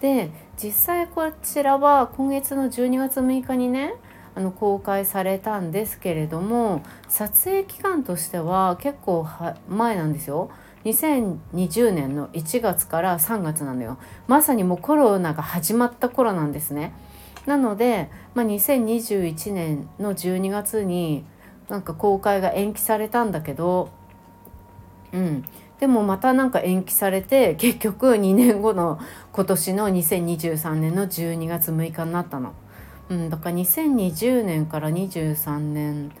[0.00, 3.94] で実際こちらは今月の12月6日にね
[4.36, 9.26] あの公開されたんですけれども撮影期間としては結構
[9.66, 10.50] 前なんですよ。
[10.84, 16.92] 2020年の1月から3月なのよまさにもうコロナが始まった頃なんですね
[17.44, 21.24] なので、まあ、2021年の12月に
[21.68, 23.90] なんか公開が延期されたんだけど
[25.12, 25.44] うん
[25.80, 29.00] でもまたなんか延期されて結局2年後の
[29.32, 32.54] 今年の2023年の12月6日になったの。
[33.08, 36.12] うん、だから2020年から23年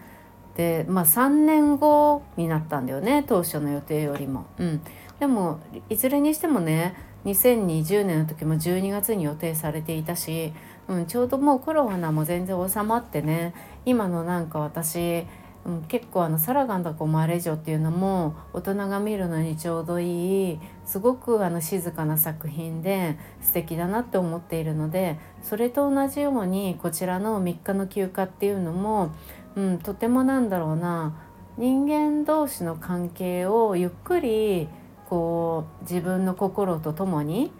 [0.56, 4.46] でまあ3年後になったんだよね当初の予定よりも。
[4.58, 4.80] うん、
[5.18, 6.94] でもいずれにしてもね
[7.24, 10.52] 2020年の時も12月に予定されていたし、
[10.88, 13.52] うん、ちょうどもうコロナも全然収まってね
[13.84, 15.26] 今のなんか私
[15.66, 29.12] うん、結構あのサラガンダコマレジョっていうのも大人が見るのにちょうどいいすごくあの静かな作品で素敵だなって思っているのでそれと同じようにこちらの3日の休暇っていうのも、
[29.56, 31.20] うん、とてもなんだろうな
[31.56, 34.68] 人間同士の関係をゆっくり
[35.08, 37.50] こう自分の心とともに、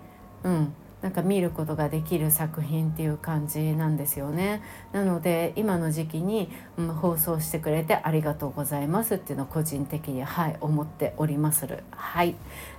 [0.44, 0.74] うん、
[1.06, 4.60] なんか見ることができる作品っていう感じなんですよね。
[4.90, 11.84] なので今の時期に、うん、放送してくれてありがとうございますっていうのを個人的にはい思っておりまする。
[11.92, 12.34] はい。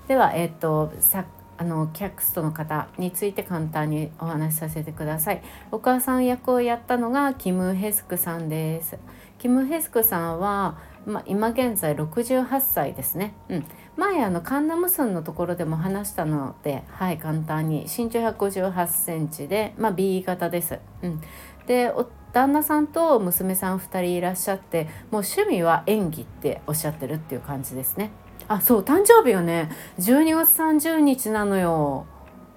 [0.10, 1.24] ではえっ、とさ
[1.58, 5.42] あのキャクストの方について簡単にお話しさせてください。
[5.72, 8.98] お母さん役をやったのがキム・ヘスクさんです。
[9.40, 13.36] キム・ヘスクさんは、ま、今現在68歳ですね。
[13.48, 13.66] うん、
[13.98, 20.80] 前あのカンナムスンのところでも話したので、はい、簡単に身長158センチで、まあ、B 型です。
[21.02, 21.22] うん、
[21.66, 21.92] で
[22.32, 28.12] 旦那さんと娘さん2人いらっしゃってもう趣味は演技っておっしゃってるっていう感じですね。
[28.48, 29.70] あそう誕生日はね
[30.00, 32.06] 12月30日なのよ。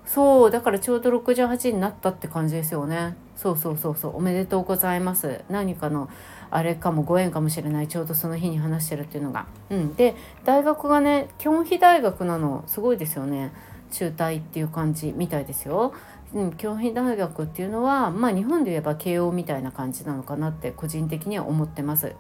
[0.04, 3.16] そうだからちょうど68になったって感じですよね。
[3.40, 5.40] そうそうそうそうおめでとうございます。
[5.48, 6.10] 何かの
[6.50, 9.46] あれかもご縁かもしれないちょうどその日に話してるっていうのが。
[9.70, 10.14] うん、で
[10.44, 13.50] 大学がねキョンヒ大学なのすごいですよね
[13.92, 15.94] 中退っていう感じみたいですよ。
[16.34, 22.14] うん、キョンヒ大学っていうのはまあ日本で言えば慶応みたいな感じなのかなって個人的には思ってます。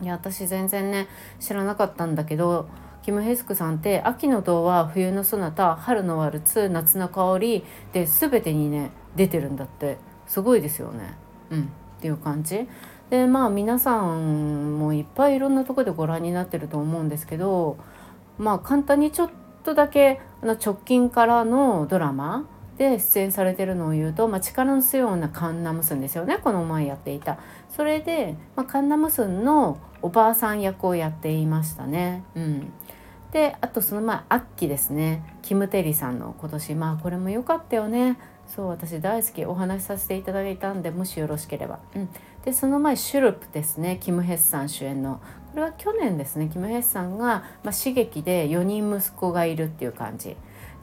[0.00, 1.08] いや私全然ね
[1.40, 2.68] 知らなかったんだけど
[3.02, 9.98] キム・ヘスクさんって秋の童話冬のそなた春のワルツ夏の香りで全てにね出てるんだって
[10.32, 11.14] すごいですよね。
[11.50, 11.64] うん、っ
[12.00, 12.66] ていう感じ。
[13.10, 17.76] でまあ皆さんもいっぱいいろんなとこでご覧になってると思うんですけど
[18.38, 19.30] まあ簡単にちょっ
[19.62, 22.46] とだけあの直近からのドラマ
[22.78, 26.38] で出演されてるのを言うと、まあ、力の強いなカンナムスンですよね。
[26.38, 27.36] この前やっていた。
[27.68, 32.24] それで、まあ、カンナムスンのおばあさん役をやっていましたね。
[32.34, 32.72] うん、
[33.32, 35.36] であとその前アッキですね。
[35.42, 38.16] キム・テリさんの今年まあこれも良かったよね。
[38.54, 39.46] そう私大好き。
[39.46, 41.78] お話しさせていただいたんでもしよろしければ。
[41.96, 42.08] うん、
[42.44, 43.98] でその前シュルプですね。
[43.98, 45.20] キム・ヘッサン主演の。
[45.52, 46.50] これは去年ですね。
[46.52, 50.36] キム・ヘッサンが、まあ、刺激で4人息子がいるっていう感じ。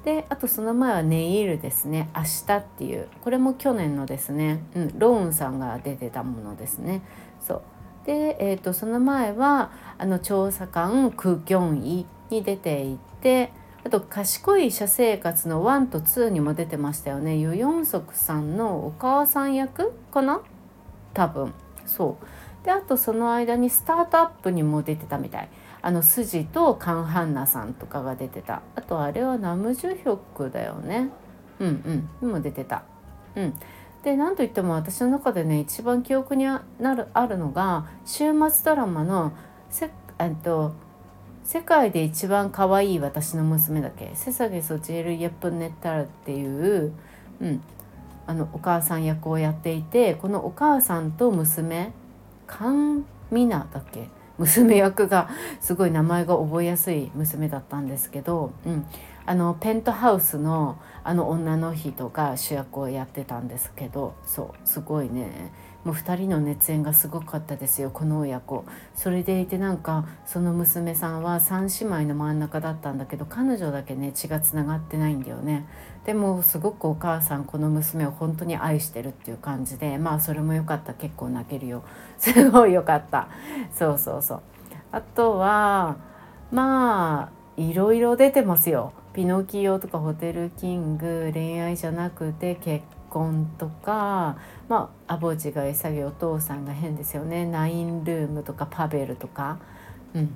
[0.04, 3.08] であとその前はネイルですね「明日」っていう。
[3.22, 7.04] これも去年のですね、うん、ローンさんが出てたものですね。
[7.40, 7.62] そう。
[8.06, 13.52] で、えーと、その前はあの調査官ク・ギョンイに出ていて
[13.86, 17.38] あと「賢い医者生活」の1と2にも出てましたよね。
[17.38, 20.42] ユ・ヨンソクさんのお母さん役かな？
[21.14, 21.54] 多分。
[21.86, 22.66] そう。
[22.66, 25.50] であとその間にスタートアップにも出てたみたい。
[25.82, 28.62] あの筋とカン・ハンナさんとかが出てた。
[28.76, 31.10] あとあれはナムジュヒョクだよね。
[31.60, 32.10] うんうん。
[32.22, 32.84] にも出てた。
[33.36, 33.54] うん。
[34.04, 36.62] で何といっても私の中でね一番記憶にな
[36.96, 39.34] るあるのが週末ドラマの
[39.70, 40.74] せえっと
[41.52, 44.12] 世界で一番可愛い私の娘だけ。
[44.14, 46.94] セサゲソジェル・イェプンネッタルっていう、
[47.42, 47.64] うん、
[48.28, 51.92] あのお母さん役をやっていてこのお母さんと娘
[52.46, 54.10] カン・ミナだっけ？
[54.38, 55.28] 娘役が
[55.60, 58.86] すごい名前が覚えやすい娘だったんですけど、うん、
[59.26, 65.52] あのペントハウスのあの女の人が主役をやってたんですけどそうすごいね。
[65.90, 68.64] もう2人の熱演がすごかったですよこの親子。
[68.94, 75.66] それでいてなんかその娘さんは3姉妹の真ん中だったんだけど彼女だけね血がつながってないんだよね。
[76.06, 80.94] でもすごくお母さんこの娘を本当に愛してるっていう感じでまあそれも良かった。
[80.94, 81.82] 結構泣けるよ。
[82.20, 83.28] すごい良かった。
[83.74, 84.42] そうそうそう。
[84.92, 85.98] あとは
[86.52, 88.94] まあいろいろ出てますよ。
[89.14, 94.38] ピノキオとかホテルキング恋愛じゃなくて結婚とか
[94.70, 97.46] まあアボジが餌げお父さんが変ですよね。
[97.46, 99.58] ナインルームとかパベルとか。
[100.14, 100.36] うん。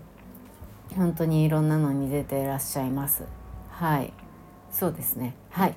[0.95, 3.23] 本当にいろんなのに出ていらっしゃいます。
[3.69, 4.11] はい。
[4.71, 5.35] そうですね。
[5.51, 5.75] はい。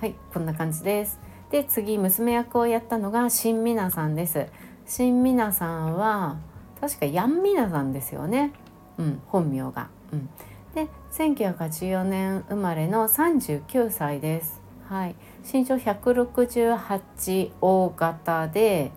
[0.00, 0.14] はい。
[0.34, 1.20] こんな感じです。
[1.50, 4.46] で次娘役をやったのが新ミナさんです。
[4.86, 6.38] 新ミナさんは
[6.80, 8.52] 確かヤンミナさんですよね。
[8.98, 9.22] うん。
[9.26, 9.88] 本名が。
[10.12, 10.28] うん。
[10.74, 14.61] で1984年生まれの39歳です。
[14.92, 15.14] はい。
[15.50, 18.92] 身長168大型で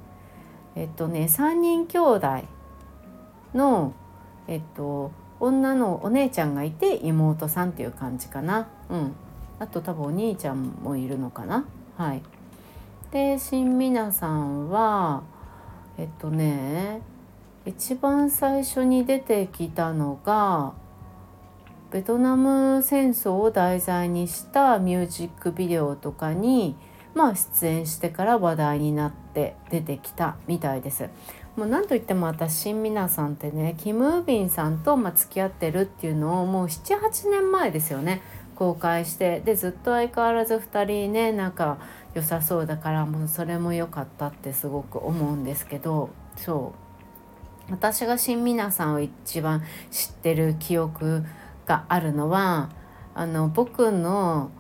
[0.76, 2.44] えっとね3人兄弟
[3.54, 3.94] の
[4.46, 8.68] えっと女のお姉ちゃんがいて妹さんっていう感じかな。
[8.90, 9.16] うん。
[9.58, 11.66] あと多分お兄ちゃんもいるのかな。
[11.96, 12.22] はい。
[13.12, 15.24] で新皆さんは
[15.98, 17.00] えっとね
[17.66, 20.74] 一番最初に出てきたのが
[21.96, 26.76] ベトナム戦争を題材にしたミュージックビデオとかに、
[27.14, 31.08] まあ、出演してから話題になって出てきたみたいです。
[31.56, 38.22] もう何といっても私新皆さんってねキム・ウビンさんとま付き合ってるっていうのをもう78年前ですよね
[38.56, 41.78] 公開してでずっと相変わらず2人ねなんか
[42.14, 46.74] 良さそうだからもうそれも良かったってすごく思うんですけどそ
[47.70, 51.24] う私が新皆さんを一番知ってる記憶
[51.66, 52.70] があるのは
[53.14, 54.52] あの僕の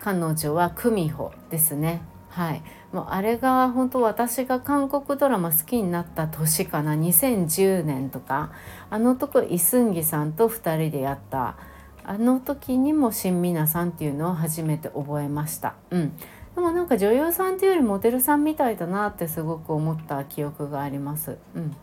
[0.00, 2.02] 彼女は久美穂ですね。
[2.28, 2.62] はい。
[2.92, 6.94] もうあれが本当私が韓国ドラマ好きになった年かな。
[6.94, 8.52] 2010年とか。
[8.90, 11.56] あのとこイ・スンギさんと2人でやった。
[12.04, 15.74] あの時にも新ミナさんっていうのを初めて覚えました。
[15.90, 16.12] うん、
[16.54, 21.38] でもなんか女優さんっていうよりモデルさんみたいだなってすごく思った記憶があります。
[21.54, 21.74] うん。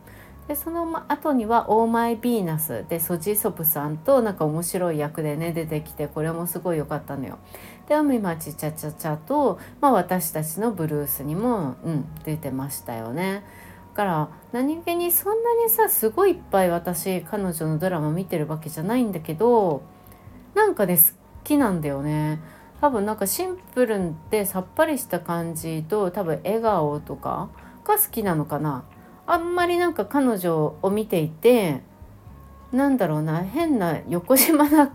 [0.48, 7.38] でその後には「オーマイ・ビーナス」でソジソプさんとなんか面白い役でね出てきてこれもすごい良かったのよ。
[7.88, 13.44] で「海町チャチャチャと」まあ、私たちのブルースにも、うん、出てましたよね。
[13.94, 19.82] だから何気にそんなにさすごいいっぱい私彼女のドラマ見てるわけじゃないんだけど
[20.56, 21.04] なんかね好
[21.44, 22.40] きなんだよね。
[22.82, 27.50] 多分なんかシンプルでさっぱりした感じと多分笑顔とか
[27.86, 28.84] が好きなのかな。
[29.28, 31.82] あんまりなんか彼女を見ていて
[32.72, 34.92] なんだろうな変な横島な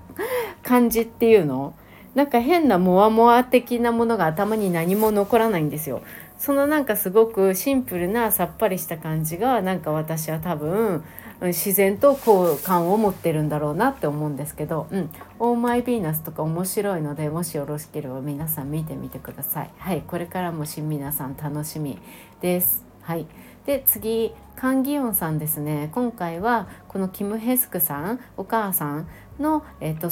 [0.62, 1.74] 感じっていうの？
[2.14, 6.00] なんか変なモワモワ的なものが頭に何も残らないんですよ。
[6.38, 11.04] そのなんかすごくシンプルなさっぱりした感じがなんか私は多分
[11.40, 19.70] 自然と好感を持ってるんだろうなって思うんですけど「うん、オーマイ・ビーナス」とか面白いのでもしよろしければ皆さん見てみてください。
[19.78, 21.98] はいこれからも新皆さん楽しみ
[22.40, 22.84] です。
[23.02, 23.26] はい
[23.66, 25.90] で次カン・ギヨンさんですね。
[25.92, 29.08] 今回はこのキム・ヘスクさんお母さん
[29.38, 30.08] の、えーと、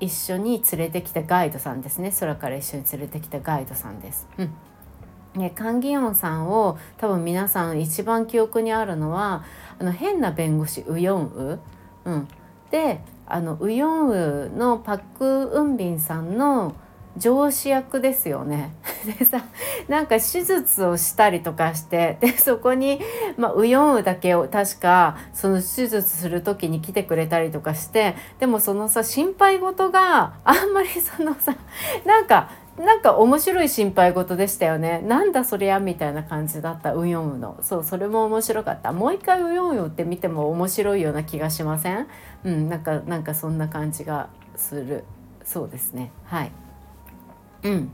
[0.00, 2.12] 一緒に連れてきたガイドさんですね。
[2.20, 4.28] 空から一緒に連れてきたガイドさんです。
[4.36, 4.52] うん。
[5.34, 9.44] ね、カン・ギヨンさんを多分皆さん一番記憶にあるのは
[9.78, 11.60] あの変な弁護士ウヨンウ、
[12.04, 12.28] うん、
[12.70, 16.74] であのウヨンウのパック・ウンビンさんの
[17.18, 18.74] 上司役ですよね。
[19.18, 19.42] でさ
[19.88, 23.00] なんか手術をしたりとかしてでそこに、
[23.36, 31.54] まあ、ウヨンウだけを確かその手術する時に来てくれたりとかしてでもそのさ心配事があんまりそのさ
[32.04, 35.00] なんかなんか面白い心配事でしたよね。
[35.00, 37.56] なんだそりゃみたいな感じだったウヨンウの。
[37.60, 38.92] そうそれも面白かった。
[38.92, 42.06] もう一回ウヨンウって見ても面白いような気がしません？
[42.44, 45.02] うんなんかなんかそんな感じがする。
[45.42, 46.12] そうですね。
[46.24, 46.52] はい。
[47.62, 47.90] うん。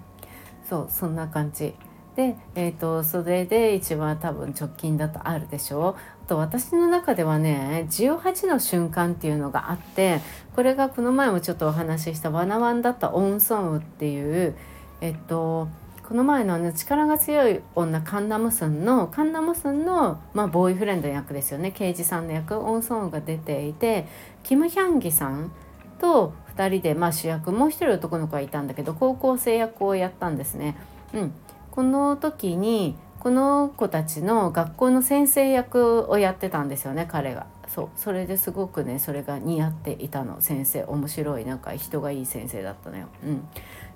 [0.69, 1.75] そうそんな感じ。
[2.17, 5.97] で、えーと、それで一番多分直近だとあるでしょ？
[6.25, 10.21] あと私の中ではね18の瞬間っていうのがあって
[10.55, 14.55] これがこの前もちょっとお話しした「ワナワンだったオンソンウ」っていう
[15.03, 15.69] えっと
[16.09, 21.73] この前の、ね、力が強い女カンナムスンのカンナムスンの、まあ、ボーイフレンド役ですよね。
[21.73, 24.07] 刑事さんの役オンソンウが出ていて
[24.43, 25.51] キム・ヒャンギさん
[25.99, 30.77] と2人で、まあ、主役もう一人男の子がいたんだけど高校生役をやったんですね。
[31.13, 31.35] うん、
[31.71, 37.47] この時にこの子たちの学校の先生役をやってたんですよね彼が。
[37.69, 37.89] そう。
[37.97, 40.41] それですごくねそれが似合っていたの。
[40.41, 41.45] 先生面白い。
[41.45, 43.07] なんか人がいい先生だったのよ。
[43.25, 43.49] うん、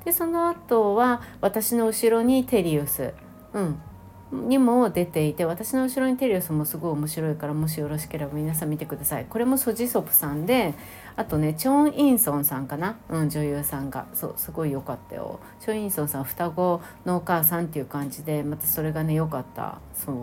[0.04, 3.12] でその後は私の後ろにテリウス、
[3.52, 9.26] うん、にも出ていて私の後ろにテリウスもすごい面白いからもしよろしければ皆さん見てください。
[9.28, 10.74] これもソジソプさんで
[11.18, 14.06] あとねチョン・インソンさんかな、うん、女優さんが。
[14.14, 15.40] そうすごい良かったよ。
[15.58, 19.80] チョン・インソンさん双子のお母さんっていう感じでまたそれがね良かった。
[19.94, 20.16] そう。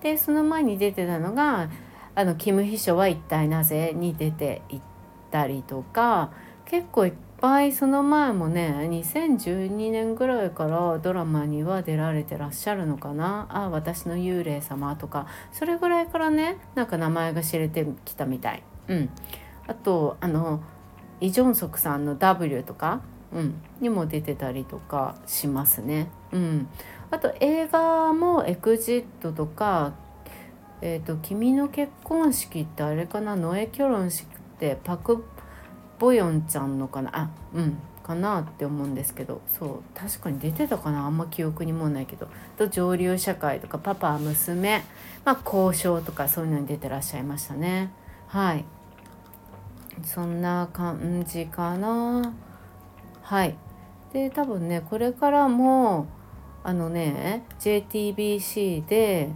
[0.00, 1.68] でその前に出てたのが
[2.14, 4.80] あのキム秘書は一体なぜに出ていっ
[5.32, 6.30] たりとか
[6.66, 15.26] 結構いっぱいその前もね2012年ぐらいからドラマには出られてらっしゃるのかな「あ私の幽霊様」とか。
[15.50, 18.62] それぐらいからねなんか名前が知れてきたみたい。
[18.88, 19.10] うん、
[19.72, 20.60] あとあの
[21.22, 23.00] イ・ジョンソクさんの「W」とか、
[23.32, 26.08] うん、にも出てたりとかしますね。
[26.30, 26.68] うん、
[27.10, 29.94] あと映画も「エクジット」とか
[30.82, 35.24] 「えーと、君の結婚式」ってあれかなノエ・キョロン式ってパク・
[35.98, 42.28] ボヨンちゃんのかなあうんかなって思うんですけどそう確かに出てたかなあんま記憶にもないけど。
[42.58, 44.82] と上流社会とかパパ娘
[45.24, 47.90] まあ交渉とかそういうのに出てらっしゃいましたね。
[48.26, 48.64] はい。
[50.02, 52.34] そんな感じかな。
[53.22, 53.56] はい。
[54.12, 56.06] で多分ねこれからも
[56.64, 59.30] あのね JTBC で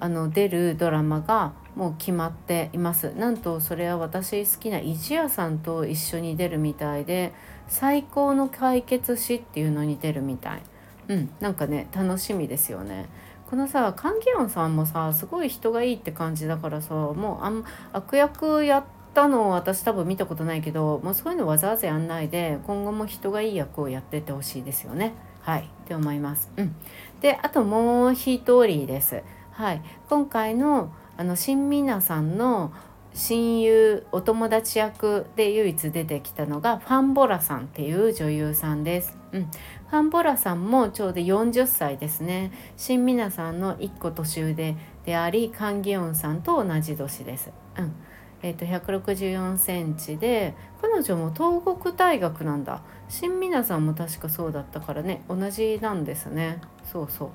[0.00, 3.12] あの出るドラマがもう決まっています。
[3.14, 7.32] なんとそれは私好きなイジアさんと一緒に出るみたいで
[7.68, 10.62] 最高の解決詩っていうのに出るみたい。
[11.08, 13.08] うんなんかね楽しみですよね。
[13.48, 18.84] このさカンギヨンさんもさすごい人がいいって感じだからさもうあん悪役やっ
[19.16, 25.14] たのを私多分見たことないけどもうそういうのわざわざやんないで今後も人がいい役をやってってほしいですよね。
[25.40, 25.60] はい。
[25.62, 26.50] って思います。
[26.58, 26.76] うん。
[27.22, 29.22] であともう一人です。
[29.52, 29.82] はい。
[30.10, 32.74] 今回のあの新皆さんの
[33.14, 39.16] 親友お友達役で唯一出てきたのがファン・ボラさんっていう女優さんです。
[39.32, 42.52] うん、ファン・ボラさんもちょうど40歳ですね。
[42.76, 47.50] 新皆さんの1個年上でありカン・ギヨンさんと同じ年です。
[47.78, 47.94] うん。
[48.42, 52.82] えーと、164センチで彼女も東国大学なんだ。
[53.08, 55.22] 新皆さんも確かそうだったからね。
[55.28, 56.60] 同じなんですね。
[56.84, 57.30] そうそう。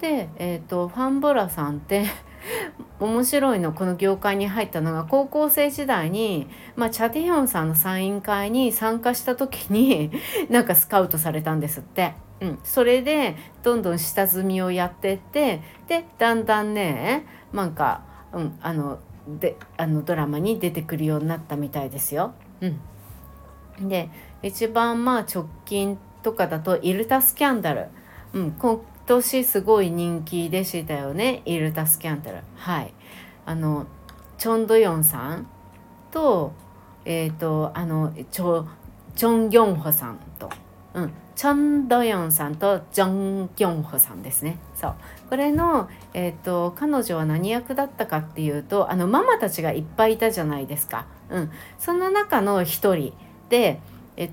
[0.00, 2.04] で、えーと、ファンボラさんって
[3.00, 10.10] 面白いのこの業界に入ったのが高校生時代に、まあ、チャティヒョンさんのサイン会に参加した時に
[10.50, 12.14] なんかスカウトされたんですって。
[12.38, 17.24] うん、それでどんどん下積みをやってってでだんだんね
[17.54, 22.34] なんか、うん、あのであのドラマに出てくるようになったみたいですよ。
[22.60, 24.08] うん、で
[24.42, 27.88] 一番まあ直近とかだと「イルタスキャンダル」
[28.32, 32.38] うん、今年すごい人気でしたよね「イルタスキャンダル」。
[32.56, 32.94] はい。
[33.44, 33.86] あの
[34.38, 35.46] チョン・ドヨンさん
[36.10, 36.52] と
[37.04, 38.66] えっ、ー、とあのチョ
[39.14, 40.50] チョン・ギョンホさんと、
[40.94, 44.58] うん、チョン・ドヨンさんとジョン・ギョンホさんですね。
[44.74, 44.94] そう
[45.28, 51.06] これの、えーと、彼女は何役だったかっていうとあのママたちがいっぱいいたじゃないですか。
[51.28, 53.12] うん、その中の一人
[53.50, 53.80] で
[54.16, 54.30] え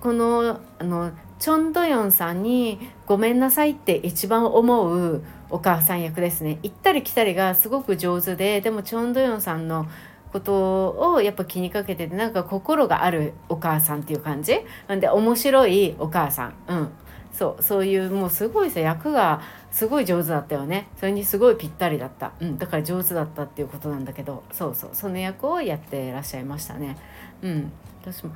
[0.00, 6.58] このあのチョン・ドヨンさんに「ごめんなさい」って一番思うお母さん役ですね。
[6.64, 9.86] 行ったり来たりがすごく上手ででもチョン・ドヨンさんの
[10.32, 14.60] ことをやっぱ気にかけててなんか心があるお母さんっていう感じ？
[14.88, 16.54] なんで面白いお母さん。
[16.68, 16.88] うん。
[17.32, 20.88] そうそういうもうすごいさ役がすごい上手だったよね。
[20.98, 24.42] それにすごいぴったりだった、うん、だから上手だったっていうことなんだけど。
[24.52, 26.98] そうそうその役をやってらっしゃいましたね。
[27.42, 27.72] うん。
[28.02, 28.32] 私も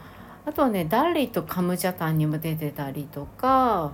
[0.46, 3.92] あとはねダーリーとカムジャタンにも出てたりとか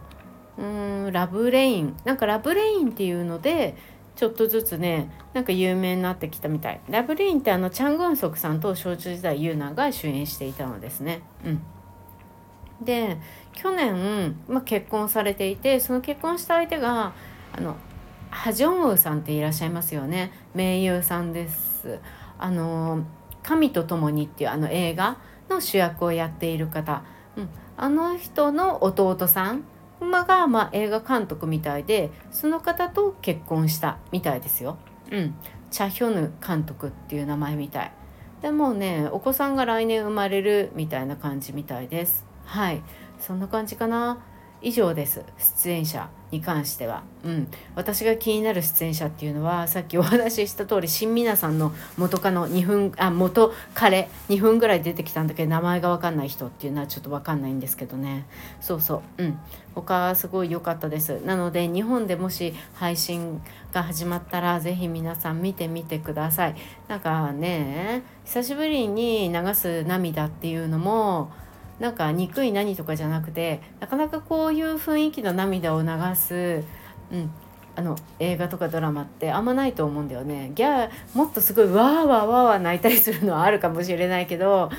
[0.56, 1.96] うんラブレイン。
[2.04, 3.76] なんかラブレインっていうので
[4.14, 6.80] ちょっとずつねなんか有名になってきたみたい。
[6.88, 11.22] ラブリーンってあのチャン・グンソクさんと少女時代ユーナが主演していたのですね。
[11.44, 11.62] うん、
[12.84, 13.18] で
[13.52, 17.12] 去年、まあ、結婚されていてその結婚した相手が
[17.56, 17.76] あの
[18.30, 20.32] ハジョンウさんっていらっしゃいますよね。
[20.54, 21.98] 名優さんです。
[22.38, 23.04] あの
[23.42, 27.02] 神と共にっていうあの映画の主役をやっている方、
[27.36, 29.64] うん、あの人の弟さん
[30.02, 34.78] 馬が、まあ、映画監督みたいでその方と結婚したみたいですよ。
[35.10, 35.34] うん、
[35.70, 37.92] チャヒョヌ監督っていう名前みたい。
[38.40, 42.26] でもねお子さんが来年生まれるみたいな感じみたいです。
[42.44, 42.82] はい
[43.18, 44.18] そんな感じかな。
[44.60, 58.26] 以上です出演者に関しては、うん、私が気になる出演者っていうのはさっきお話しした通り新皆さんの元カノ2分あ元彼2分ぐらい出てきたんだけど名前が分かんない人っていうのはちょっと分かんないんですけどね。
[58.60, 59.22] そうそう。
[59.22, 59.38] うん。
[59.74, 61.20] 他すごい良かったです。
[61.20, 66.56] なので日本でもし配信が始まったら是非皆さん見てみてください。
[66.88, 71.30] なんかね久しぶりに流す涙っていうのも
[71.82, 76.62] なんか憎い何とかじゃなくてなかなかこういう雰囲気の涙を流す、
[77.10, 77.28] うん、
[77.74, 80.52] あの映画とかドラマってあんまないと思うんだよね。
[80.54, 84.70] ギャーもっとすごいわーわーわーわー泣いたりするのはあるかもしれないけど、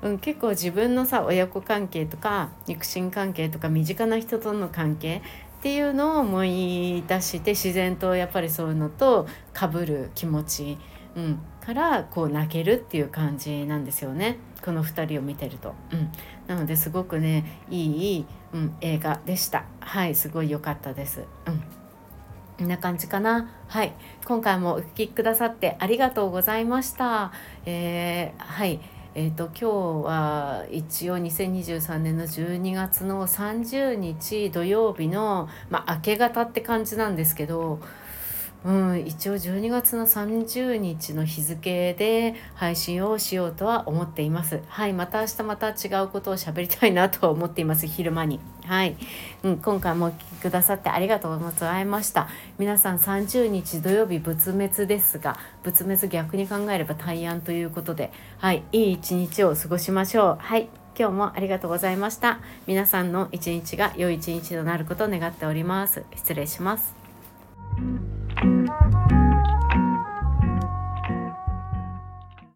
[0.00, 5.18] うん、結構自分のさ親子関係とか肉親関係とか身近な人との関係
[5.58, 10.78] っていうのを思い出して自然とやっぱりそういうのとかぶる気持ち、
[11.14, 15.74] うん、からこう泣けるっていう感じなんですよねこの2人を見てると。
[15.92, 16.10] うん、
[16.46, 19.66] なのですごくねいい、うん、映画でした。
[19.80, 21.24] はいすごい良かったです。
[21.46, 21.62] うん
[22.58, 23.50] こんな感じかな。
[23.68, 23.92] はい。
[24.24, 27.32] 今回もお聴きくださってありがとうございました。
[27.66, 28.80] えー、はい。
[29.14, 37.80] えーと、今日は一応2023年の12月の30日土曜日の、まあ、明け方って感じなんですけど
[38.68, 44.60] うん、一応12月の30日の日付で配信をしようとは思っています。
[44.68, 48.40] はい、また明日また違うことを喋りたいなと思っています、 昼間に。
[48.66, 48.94] はい、
[49.42, 52.28] うん、今回もお聴きくださってありがとうございました。
[52.58, 60.36] 皆さん30日土曜日仏滅ですが、仏滅逆に考えれば大安ということで、はい、いい一日を過ごしましょう。
[60.40, 60.68] はい。
[60.98, 62.40] 今日もありがとうございました。
[62.66, 66.04] 皆さんの一日が良い一日となることを願っております。
[66.14, 68.17] 失礼します。
[68.36, 68.72] Thank
[69.12, 69.27] you.